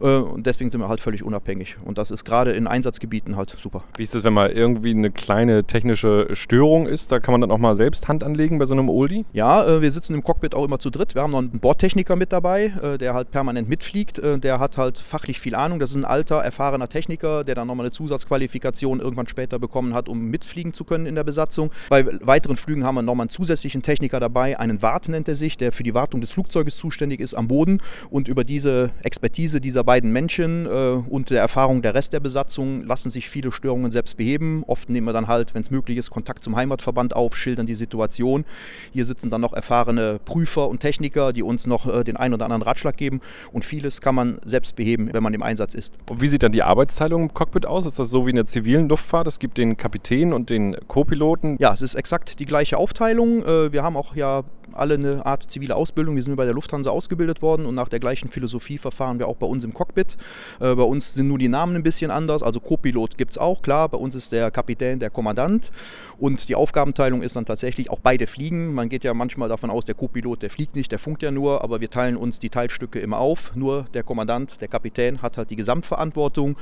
Äh, 0.01 0.05
und 0.05 0.45
deswegen 0.45 0.69
sind 0.69 0.79
wir 0.79 0.87
halt 0.87 0.99
völlig 0.99 1.23
unabhängig. 1.23 1.77
Und 1.83 1.97
das 1.97 2.11
ist 2.11 2.25
gerade 2.25 2.51
in 2.51 2.67
Einsatzgebieten 2.67 3.37
halt 3.37 3.57
super. 3.59 3.83
Wie 3.97 4.03
ist 4.03 4.13
es, 4.13 4.23
wenn 4.23 4.33
mal 4.33 4.51
irgendwie 4.51 4.91
eine 4.91 5.09
kleine 5.09 5.63
technische 5.63 6.27
Störung 6.33 6.85
ist? 6.85 7.11
Da 7.11 7.19
kann 7.19 7.31
man 7.31 7.41
dann 7.41 7.49
auch 7.49 7.57
mal 7.57 7.73
selbst 7.73 8.07
Hand 8.07 8.23
anlegen 8.23 8.59
bei 8.59 8.65
so 8.65 8.75
einem 8.75 8.87
Oldie? 8.87 9.25
Ja, 9.33 9.65
äh, 9.65 9.81
wir 9.81 9.91
sitzen 9.91 10.13
im 10.13 10.21
Cockpit 10.21 10.53
auch 10.53 10.63
immer 10.63 10.77
zu 10.77 10.91
dritt. 10.91 11.15
Wir 11.15 11.23
haben 11.23 11.31
noch 11.31 11.39
einen 11.39 11.59
Bordtechniker 11.59 12.15
mit 12.15 12.31
dabei, 12.31 12.65
äh, 12.83 12.99
der 12.99 13.15
halt 13.15 13.31
permanent 13.31 13.67
mitfliegt. 13.67 14.19
Äh, 14.19 14.37
der 14.37 14.59
hat 14.59 14.77
halt 14.77 14.99
fachlich 14.99 15.39
viel 15.39 15.55
Ahnung. 15.55 15.79
Das 15.79 15.89
ist 15.89 15.95
ein 15.95 16.05
alter, 16.05 16.35
erfahrener 16.35 16.87
Techniker, 16.87 17.43
der 17.43 17.55
dann 17.55 17.65
nochmal 17.65 17.87
eine 17.87 17.91
Zusatzqualifikation 17.91 18.99
irgendwann 18.99 19.27
später 19.27 19.38
später 19.39 19.57
bekommen 19.57 19.93
hat, 19.93 20.09
um 20.09 20.25
mitfliegen 20.25 20.73
zu 20.73 20.83
können 20.83 21.05
in 21.05 21.15
der 21.15 21.23
Besatzung. 21.23 21.71
Bei 21.87 22.05
weiteren 22.19 22.57
Flügen 22.57 22.83
haben 22.83 22.95
wir 22.95 23.03
nochmal 23.03 23.23
einen 23.23 23.29
zusätzlichen 23.29 23.81
Techniker 23.81 24.19
dabei, 24.19 24.59
einen 24.59 24.81
Wart 24.81 25.07
nennt 25.07 25.29
er 25.29 25.37
sich, 25.37 25.55
der 25.55 25.71
für 25.71 25.83
die 25.83 25.93
Wartung 25.93 26.19
des 26.19 26.31
Flugzeuges 26.31 26.75
zuständig 26.75 27.21
ist 27.21 27.33
am 27.35 27.47
Boden. 27.47 27.81
Und 28.09 28.27
über 28.27 28.43
diese 28.43 28.89
Expertise 29.01 29.61
dieser 29.61 29.85
beiden 29.85 30.11
Menschen 30.11 30.65
äh, 30.65 30.69
und 30.69 31.29
der 31.29 31.39
Erfahrung 31.39 31.81
der 31.81 31.93
Rest 31.93 32.11
der 32.11 32.19
Besatzung 32.19 32.83
lassen 32.83 33.11
sich 33.11 33.29
viele 33.29 33.53
Störungen 33.53 33.91
selbst 33.91 34.17
beheben. 34.17 34.65
Oft 34.67 34.89
nehmen 34.89 35.07
wir 35.07 35.13
dann 35.13 35.29
halt, 35.29 35.55
wenn 35.55 35.61
es 35.61 35.71
möglich 35.71 35.97
ist, 35.97 36.09
Kontakt 36.09 36.43
zum 36.43 36.57
Heimatverband 36.57 37.15
auf, 37.15 37.37
schildern 37.37 37.65
die 37.65 37.75
Situation. 37.75 38.43
Hier 38.91 39.05
sitzen 39.05 39.29
dann 39.29 39.39
noch 39.39 39.53
erfahrene 39.53 40.19
Prüfer 40.25 40.67
und 40.67 40.81
Techniker, 40.81 41.31
die 41.31 41.43
uns 41.43 41.65
noch 41.65 41.87
äh, 41.87 42.03
den 42.03 42.17
einen 42.17 42.33
oder 42.33 42.43
anderen 42.43 42.63
Ratschlag 42.63 42.97
geben. 42.97 43.21
Und 43.53 43.63
vieles 43.63 44.01
kann 44.01 44.15
man 44.15 44.39
selbst 44.43 44.75
beheben, 44.75 45.13
wenn 45.13 45.23
man 45.23 45.33
im 45.33 45.43
Einsatz 45.43 45.75
ist. 45.75 45.93
Und 46.09 46.19
wie 46.19 46.27
sieht 46.27 46.43
dann 46.43 46.51
die 46.51 46.63
Arbeitsteilung 46.63 47.21
im 47.21 47.33
Cockpit 47.33 47.65
aus? 47.65 47.85
Ist 47.85 47.99
das 47.99 48.09
so 48.09 48.25
wie 48.25 48.31
in 48.31 48.35
der 48.35 48.45
zivilen 48.45 48.89
Luftfahrt? 48.89 49.18
Es 49.27 49.39
gibt 49.39 49.57
den 49.57 49.77
Kapitän 49.77 50.33
und 50.33 50.49
den 50.49 50.75
Co-Piloten. 50.87 51.57
Ja, 51.59 51.73
es 51.73 51.81
ist 51.81 51.95
exakt 51.95 52.39
die 52.39 52.45
gleiche 52.45 52.77
Aufteilung. 52.77 53.43
Äh, 53.43 53.71
wir 53.71 53.83
haben 53.83 53.97
auch 53.97 54.15
ja 54.15 54.43
alle 54.73 54.95
eine 54.95 55.25
Art 55.25 55.49
zivile 55.49 55.75
Ausbildung. 55.75 56.15
Wir 56.15 56.23
sind 56.23 56.35
bei 56.35 56.45
der 56.45 56.53
Lufthansa 56.53 56.89
ausgebildet 56.89 57.41
worden 57.41 57.65
und 57.65 57.75
nach 57.75 57.89
der 57.89 57.99
gleichen 57.99 58.29
Philosophie 58.29 58.77
verfahren 58.77 59.19
wir 59.19 59.27
auch 59.27 59.35
bei 59.35 59.47
uns 59.47 59.63
im 59.63 59.73
Cockpit. 59.73 60.17
Äh, 60.59 60.75
bei 60.75 60.83
uns 60.83 61.13
sind 61.13 61.27
nur 61.27 61.37
die 61.37 61.47
Namen 61.47 61.75
ein 61.75 61.83
bisschen 61.83 62.11
anders. 62.11 62.43
Also 62.43 62.59
Co-Pilot 62.59 63.17
gibt 63.17 63.31
es 63.31 63.37
auch, 63.37 63.61
klar. 63.61 63.89
Bei 63.89 63.97
uns 63.97 64.15
ist 64.15 64.31
der 64.31 64.51
Kapitän 64.51 64.99
der 64.99 65.09
Kommandant 65.09 65.71
und 66.17 66.49
die 66.49 66.55
Aufgabenteilung 66.55 67.21
ist 67.21 67.35
dann 67.35 67.45
tatsächlich 67.45 67.89
auch 67.89 67.99
beide 67.99 68.27
fliegen. 68.27 68.73
Man 68.73 68.89
geht 68.89 69.03
ja 69.03 69.13
manchmal 69.13 69.49
davon 69.49 69.69
aus, 69.69 69.85
der 69.85 69.95
Co-Pilot, 69.95 70.41
der 70.41 70.49
fliegt 70.49 70.75
nicht, 70.75 70.91
der 70.91 70.99
funkt 70.99 71.23
ja 71.23 71.31
nur, 71.31 71.63
aber 71.63 71.81
wir 71.81 71.89
teilen 71.89 72.17
uns 72.17 72.39
die 72.39 72.49
Teilstücke 72.49 72.99
immer 72.99 73.19
auf. 73.19 73.55
Nur 73.55 73.85
der 73.93 74.03
Kommandant, 74.03 74.61
der 74.61 74.67
Kapitän 74.67 75.21
hat 75.21 75.37
halt 75.37 75.49
die 75.49 75.55
Gesamtverantwortung 75.55 76.57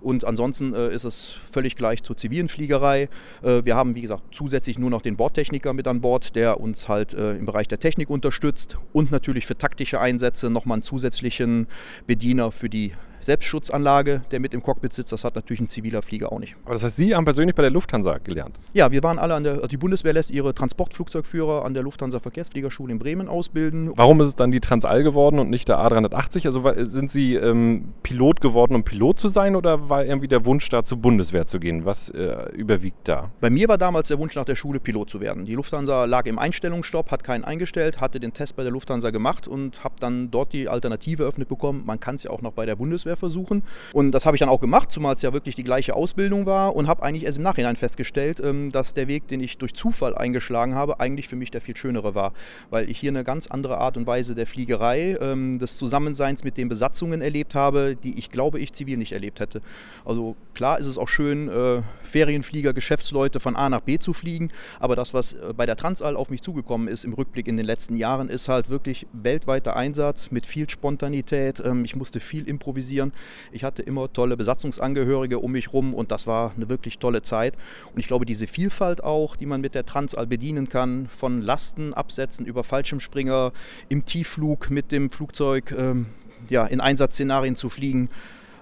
und 0.00 0.24
ansonsten 0.24 0.74
äh, 0.74 0.94
ist 0.94 1.04
es 1.04 1.36
völlig 1.50 1.76
gleich 1.76 1.99
zur 2.02 2.16
zivilen 2.16 2.48
Fliegerei. 2.48 3.08
Äh, 3.42 3.64
wir 3.64 3.76
haben, 3.76 3.94
wie 3.94 4.02
gesagt, 4.02 4.22
zusätzlich 4.32 4.78
nur 4.78 4.90
noch 4.90 5.02
den 5.02 5.16
Bordtechniker 5.16 5.72
mit 5.72 5.86
an 5.86 6.00
Bord, 6.00 6.36
der 6.36 6.60
uns 6.60 6.88
halt 6.88 7.14
äh, 7.14 7.36
im 7.36 7.46
Bereich 7.46 7.68
der 7.68 7.80
Technik 7.80 8.10
unterstützt 8.10 8.76
und 8.92 9.10
natürlich 9.10 9.46
für 9.46 9.56
taktische 9.56 10.00
Einsätze 10.00 10.50
nochmal 10.50 10.76
einen 10.76 10.82
zusätzlichen 10.82 11.66
Bediener 12.06 12.52
für 12.52 12.68
die 12.68 12.92
Selbstschutzanlage, 13.20 14.22
der 14.30 14.40
mit 14.40 14.54
im 14.54 14.62
Cockpit 14.62 14.92
sitzt. 14.92 15.12
Das 15.12 15.24
hat 15.24 15.34
natürlich 15.34 15.60
ein 15.60 15.68
ziviler 15.68 16.02
Flieger 16.02 16.32
auch 16.32 16.38
nicht. 16.38 16.56
Aber 16.64 16.74
das 16.74 16.84
heißt, 16.84 16.96
Sie 16.96 17.14
haben 17.14 17.24
persönlich 17.24 17.54
bei 17.54 17.62
der 17.62 17.70
Lufthansa 17.70 18.18
gelernt? 18.18 18.58
Ja, 18.72 18.90
wir 18.90 19.02
waren 19.02 19.18
alle 19.18 19.34
an 19.34 19.44
der, 19.44 19.68
die 19.68 19.76
Bundeswehr 19.76 20.12
lässt 20.12 20.30
ihre 20.30 20.54
Transportflugzeugführer 20.54 21.64
an 21.64 21.74
der 21.74 21.82
Lufthansa 21.82 22.20
Verkehrsfliegerschule 22.20 22.92
in 22.92 22.98
Bremen 22.98 23.28
ausbilden. 23.28 23.92
Warum 23.96 24.20
ist 24.20 24.28
es 24.28 24.36
dann 24.36 24.50
die 24.50 24.60
Transall 24.60 25.02
geworden 25.02 25.38
und 25.38 25.50
nicht 25.50 25.68
der 25.68 25.78
A380? 25.78 26.46
Also 26.46 26.64
sind 26.86 27.10
Sie 27.10 27.34
ähm, 27.34 27.92
Pilot 28.02 28.40
geworden, 28.40 28.74
um 28.74 28.84
Pilot 28.84 29.18
zu 29.18 29.28
sein 29.28 29.56
oder 29.56 29.88
war 29.88 30.04
irgendwie 30.04 30.28
der 30.28 30.44
Wunsch 30.44 30.68
da 30.68 30.84
zur 30.84 30.98
Bundeswehr 30.98 31.46
zu 31.46 31.60
gehen? 31.60 31.84
Was 31.84 32.10
äh, 32.10 32.50
überwiegt 32.52 33.08
da? 33.08 33.30
Bei 33.40 33.50
mir 33.50 33.68
war 33.68 33.78
damals 33.78 34.08
der 34.08 34.18
Wunsch 34.18 34.34
nach 34.34 34.44
der 34.44 34.56
Schule 34.56 34.80
Pilot 34.80 35.10
zu 35.10 35.20
werden. 35.20 35.44
Die 35.44 35.54
Lufthansa 35.54 36.04
lag 36.04 36.26
im 36.26 36.38
Einstellungsstopp, 36.38 37.10
hat 37.10 37.24
keinen 37.24 37.44
eingestellt, 37.44 38.00
hatte 38.00 38.20
den 38.20 38.32
Test 38.32 38.56
bei 38.56 38.62
der 38.62 38.72
Lufthansa 38.72 39.10
gemacht 39.10 39.48
und 39.48 39.84
habe 39.84 39.94
dann 39.98 40.30
dort 40.30 40.52
die 40.52 40.68
Alternative 40.68 41.24
eröffnet 41.24 41.48
bekommen. 41.48 41.82
Man 41.84 42.00
kann 42.00 42.16
es 42.16 42.22
ja 42.22 42.30
auch 42.30 42.42
noch 42.42 42.52
bei 42.52 42.66
der 42.66 42.76
Bundeswehr 42.76 43.09
Bundeswehr 43.10 43.16
versuchen. 43.16 43.62
Und 43.92 44.12
das 44.12 44.26
habe 44.26 44.36
ich 44.36 44.40
dann 44.40 44.48
auch 44.48 44.60
gemacht, 44.60 44.90
zumal 44.90 45.14
es 45.14 45.22
ja 45.22 45.32
wirklich 45.32 45.54
die 45.54 45.64
gleiche 45.64 45.94
Ausbildung 45.94 46.46
war 46.46 46.74
und 46.76 46.88
habe 46.88 47.02
eigentlich 47.02 47.24
erst 47.24 47.38
im 47.38 47.44
Nachhinein 47.44 47.76
festgestellt, 47.76 48.40
ähm, 48.40 48.70
dass 48.72 48.94
der 48.94 49.08
Weg, 49.08 49.28
den 49.28 49.40
ich 49.40 49.58
durch 49.58 49.74
Zufall 49.74 50.14
eingeschlagen 50.14 50.74
habe, 50.74 51.00
eigentlich 51.00 51.28
für 51.28 51.36
mich 51.36 51.50
der 51.50 51.60
viel 51.60 51.76
schönere 51.76 52.14
war, 52.14 52.32
weil 52.70 52.88
ich 52.88 52.98
hier 52.98 53.10
eine 53.10 53.24
ganz 53.24 53.46
andere 53.48 53.78
Art 53.78 53.96
und 53.96 54.06
Weise 54.06 54.34
der 54.34 54.46
Fliegerei, 54.46 55.16
ähm, 55.20 55.58
des 55.58 55.76
Zusammenseins 55.76 56.44
mit 56.44 56.56
den 56.56 56.68
Besatzungen 56.68 57.20
erlebt 57.20 57.54
habe, 57.54 57.96
die 57.96 58.18
ich 58.18 58.30
glaube 58.30 58.58
ich 58.58 58.72
zivil 58.72 58.96
nicht 58.96 59.12
erlebt 59.12 59.40
hätte. 59.40 59.60
Also 60.04 60.36
klar 60.54 60.78
ist 60.78 60.86
es 60.86 60.98
auch 60.98 61.08
schön, 61.08 61.48
äh, 61.48 61.82
Ferienflieger, 62.02 62.72
Geschäftsleute 62.72 63.40
von 63.40 63.56
A 63.56 63.68
nach 63.68 63.80
B 63.80 63.98
zu 63.98 64.12
fliegen, 64.12 64.50
aber 64.78 64.96
das, 64.96 65.14
was 65.14 65.32
äh, 65.32 65.52
bei 65.56 65.66
der 65.66 65.76
Transall 65.76 66.16
auf 66.16 66.30
mich 66.30 66.42
zugekommen 66.42 66.88
ist 66.88 67.04
im 67.04 67.14
Rückblick 67.14 67.48
in 67.48 67.56
den 67.56 67.66
letzten 67.66 67.96
Jahren, 67.96 68.28
ist 68.28 68.48
halt 68.48 68.68
wirklich 68.68 69.06
weltweiter 69.12 69.76
Einsatz 69.76 70.30
mit 70.30 70.46
viel 70.46 70.68
Spontanität. 70.68 71.60
Ähm, 71.64 71.84
ich 71.84 71.96
musste 71.96 72.20
viel 72.20 72.48
improvisieren 72.48 72.99
organisieren. 73.00 73.12
Ich 73.52 73.64
hatte 73.64 73.82
immer 73.82 74.12
tolle 74.12 74.36
Besatzungsangehörige 74.36 75.38
um 75.38 75.52
mich 75.52 75.72
rum 75.72 75.94
und 75.94 76.10
das 76.10 76.26
war 76.26 76.52
eine 76.56 76.68
wirklich 76.68 76.98
tolle 76.98 77.22
Zeit. 77.22 77.54
Und 77.92 78.00
ich 78.00 78.06
glaube, 78.06 78.26
diese 78.26 78.46
Vielfalt 78.46 79.02
auch, 79.02 79.36
die 79.36 79.46
man 79.46 79.60
mit 79.60 79.74
der 79.74 79.86
Transall 79.86 80.26
bedienen 80.26 80.68
kann, 80.68 81.08
von 81.08 81.40
Lasten 81.40 81.94
absetzen 81.94 82.46
über 82.46 82.64
Fallschirmspringer, 82.64 83.52
im 83.88 84.04
Tiefflug 84.04 84.70
mit 84.70 84.92
dem 84.92 85.10
Flugzeug 85.10 85.72
ähm, 85.76 86.06
ja, 86.48 86.66
in 86.66 86.80
Einsatzszenarien 86.80 87.56
zu 87.56 87.68
fliegen, 87.68 88.08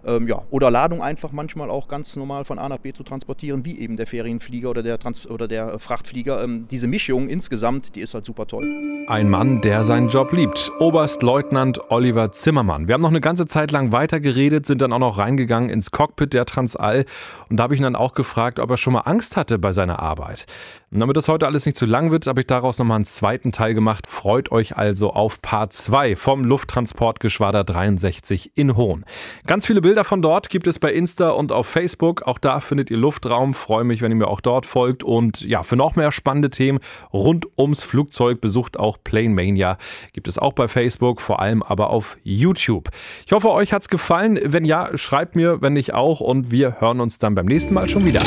ähm, 0.07 0.29
ja, 0.29 0.43
oder 0.51 0.71
Ladung 0.71 1.03
einfach 1.03 1.33
manchmal 1.33 1.71
auch 1.71 1.89
ganz 1.89 2.17
normal 2.17 2.45
von 2.45 2.59
A 2.59 2.69
nach 2.69 2.79
B 2.79 2.93
zu 2.93 3.03
transportieren, 3.03 3.65
wie 3.65 3.79
eben 3.79 3.97
der 3.97 4.07
Ferienflieger 4.07 4.71
oder 4.71 4.83
der, 4.83 4.99
Trans 4.99 5.27
oder 5.29 5.49
der 5.49 5.79
Frachtflieger. 5.79 6.43
Ähm, 6.43 6.67
diese 6.71 6.87
Mischung 6.87 7.29
insgesamt, 7.29 7.95
die 7.95 8.01
ist 8.01 8.15
halt 8.15 8.25
super 8.25 8.47
toll. 8.47 8.67
Ein 9.09 9.29
Mann, 9.29 9.61
der 9.63 9.85
seinen 9.85 10.09
Job 10.09 10.33
liebt. 10.33 10.71
Oberstleutnant 10.81 11.91
Oliver 11.91 12.33
Zimmermann. 12.33 12.89
Wir 12.89 12.95
haben 12.95 13.03
noch 13.03 13.09
eine 13.09 13.21
ganze 13.21 13.47
Zeit 13.47 13.71
lang 13.71 13.93
weitergeredet, 13.93 14.67
sind 14.67 14.83
dann 14.83 14.93
auch 14.93 14.99
noch 14.99 15.19
reingegangen 15.19 15.71
ins 15.71 15.91
Cockpit 15.91 16.33
der 16.33 16.45
Transall 16.45 17.05
und 17.51 17.57
da 17.57 17.65
habe 17.65 17.75
ich 17.75 17.81
ihn 17.81 17.85
dann 17.85 17.97
auch 17.97 18.15
gefragt, 18.15 18.61
ob 18.61 18.71
er 18.71 18.77
schon 18.77 18.93
mal 18.93 19.01
Angst 19.01 19.37
hatte 19.37 19.59
bei 19.59 19.73
seiner 19.73 20.01
Arbeit. 20.01 20.47
Und 20.91 21.01
damit 21.01 21.17
das 21.17 21.29
heute 21.29 21.47
alles 21.47 21.67
nicht 21.67 21.77
zu 21.77 21.85
lang 21.85 22.11
wird, 22.11 22.27
habe 22.27 22.41
ich 22.41 22.47
daraus 22.47 22.79
nochmal 22.79 22.97
einen 22.97 23.05
zweiten 23.05 23.53
Teil 23.53 23.75
gemacht. 23.75 24.07
Freut 24.09 24.51
euch 24.51 24.77
also 24.77 25.13
auf 25.13 25.43
Part 25.43 25.75
2 25.75 26.17
vom 26.17 26.45
Lufttransportgeschwader 26.45 27.63
63 27.65 28.53
in 28.55 28.75
Hohn. 28.75 29.05
Ganz 29.47 29.67
viele 29.67 29.83
Bilder 29.89 30.05
von 30.05 30.21
dort 30.21 30.51
gibt 30.51 30.67
es 30.67 30.79
bei 30.79 30.93
Insta 30.93 31.31
und 31.31 31.51
auf 31.51 31.67
Facebook. 31.67 32.21
Auch 32.27 32.39
da 32.39 32.61
findet 32.61 32.91
ihr 32.91 32.99
Luftraum. 32.99 33.55
Freue 33.55 33.85
mich, 33.85 34.03
wenn 34.03 34.13
ihr 34.13 34.17
mir 34.17 34.29
auch 34.29 34.43
dort 34.43 34.67
folgt. 34.67 35.03
Und 35.03 35.41
ja, 35.41 35.63
für 35.63 35.77
noch 35.77 35.97
mehr 35.97 36.13
spannende 36.13 36.51
Themen 36.51 36.79
rund 37.11 37.47
ums 37.57 37.83
Flugzeug 37.85 38.43
besucht 38.43 38.79
auch 38.79 38.99
Plane 39.03 39.31
Mania. 39.31 39.79
Gibt 40.13 40.29
es 40.29 40.37
auch 40.37 40.53
bei 40.53 40.69
Facebook, 40.69 41.23
vor 41.23 41.41
allem 41.41 41.63
aber 41.63 41.89
auf 41.89 42.19
YouTube. 42.23 42.91
Ich 43.25 43.33
hoffe, 43.33 43.51
euch 43.51 43.73
hat 43.73 43.81
es 43.81 43.89
gefallen. 43.89 44.39
Wenn 44.45 44.67
ja, 44.67 44.95
schreibt 44.95 45.37
mir, 45.37 45.63
wenn 45.63 45.73
nicht 45.73 45.95
auch. 45.95 46.21
Und 46.21 46.51
wir 46.51 46.83
hören 46.83 47.01
uns 47.01 47.19
dann 47.19 47.35
beim 47.35 47.47
nächsten 47.47 47.73
Mal 47.73 47.89
schon 47.89 48.05
wieder. 48.05 48.21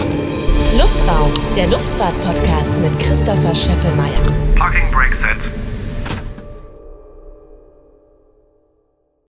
Luftraum, 0.80 1.32
der 1.56 1.68
Luftfahrt-Podcast 1.68 2.76
mit 2.80 2.98
Christopher 2.98 3.54
Scheffelmeier. 3.54 4.56
Parking 4.56 4.90
Brake 4.90 5.16
Set. 5.18 5.61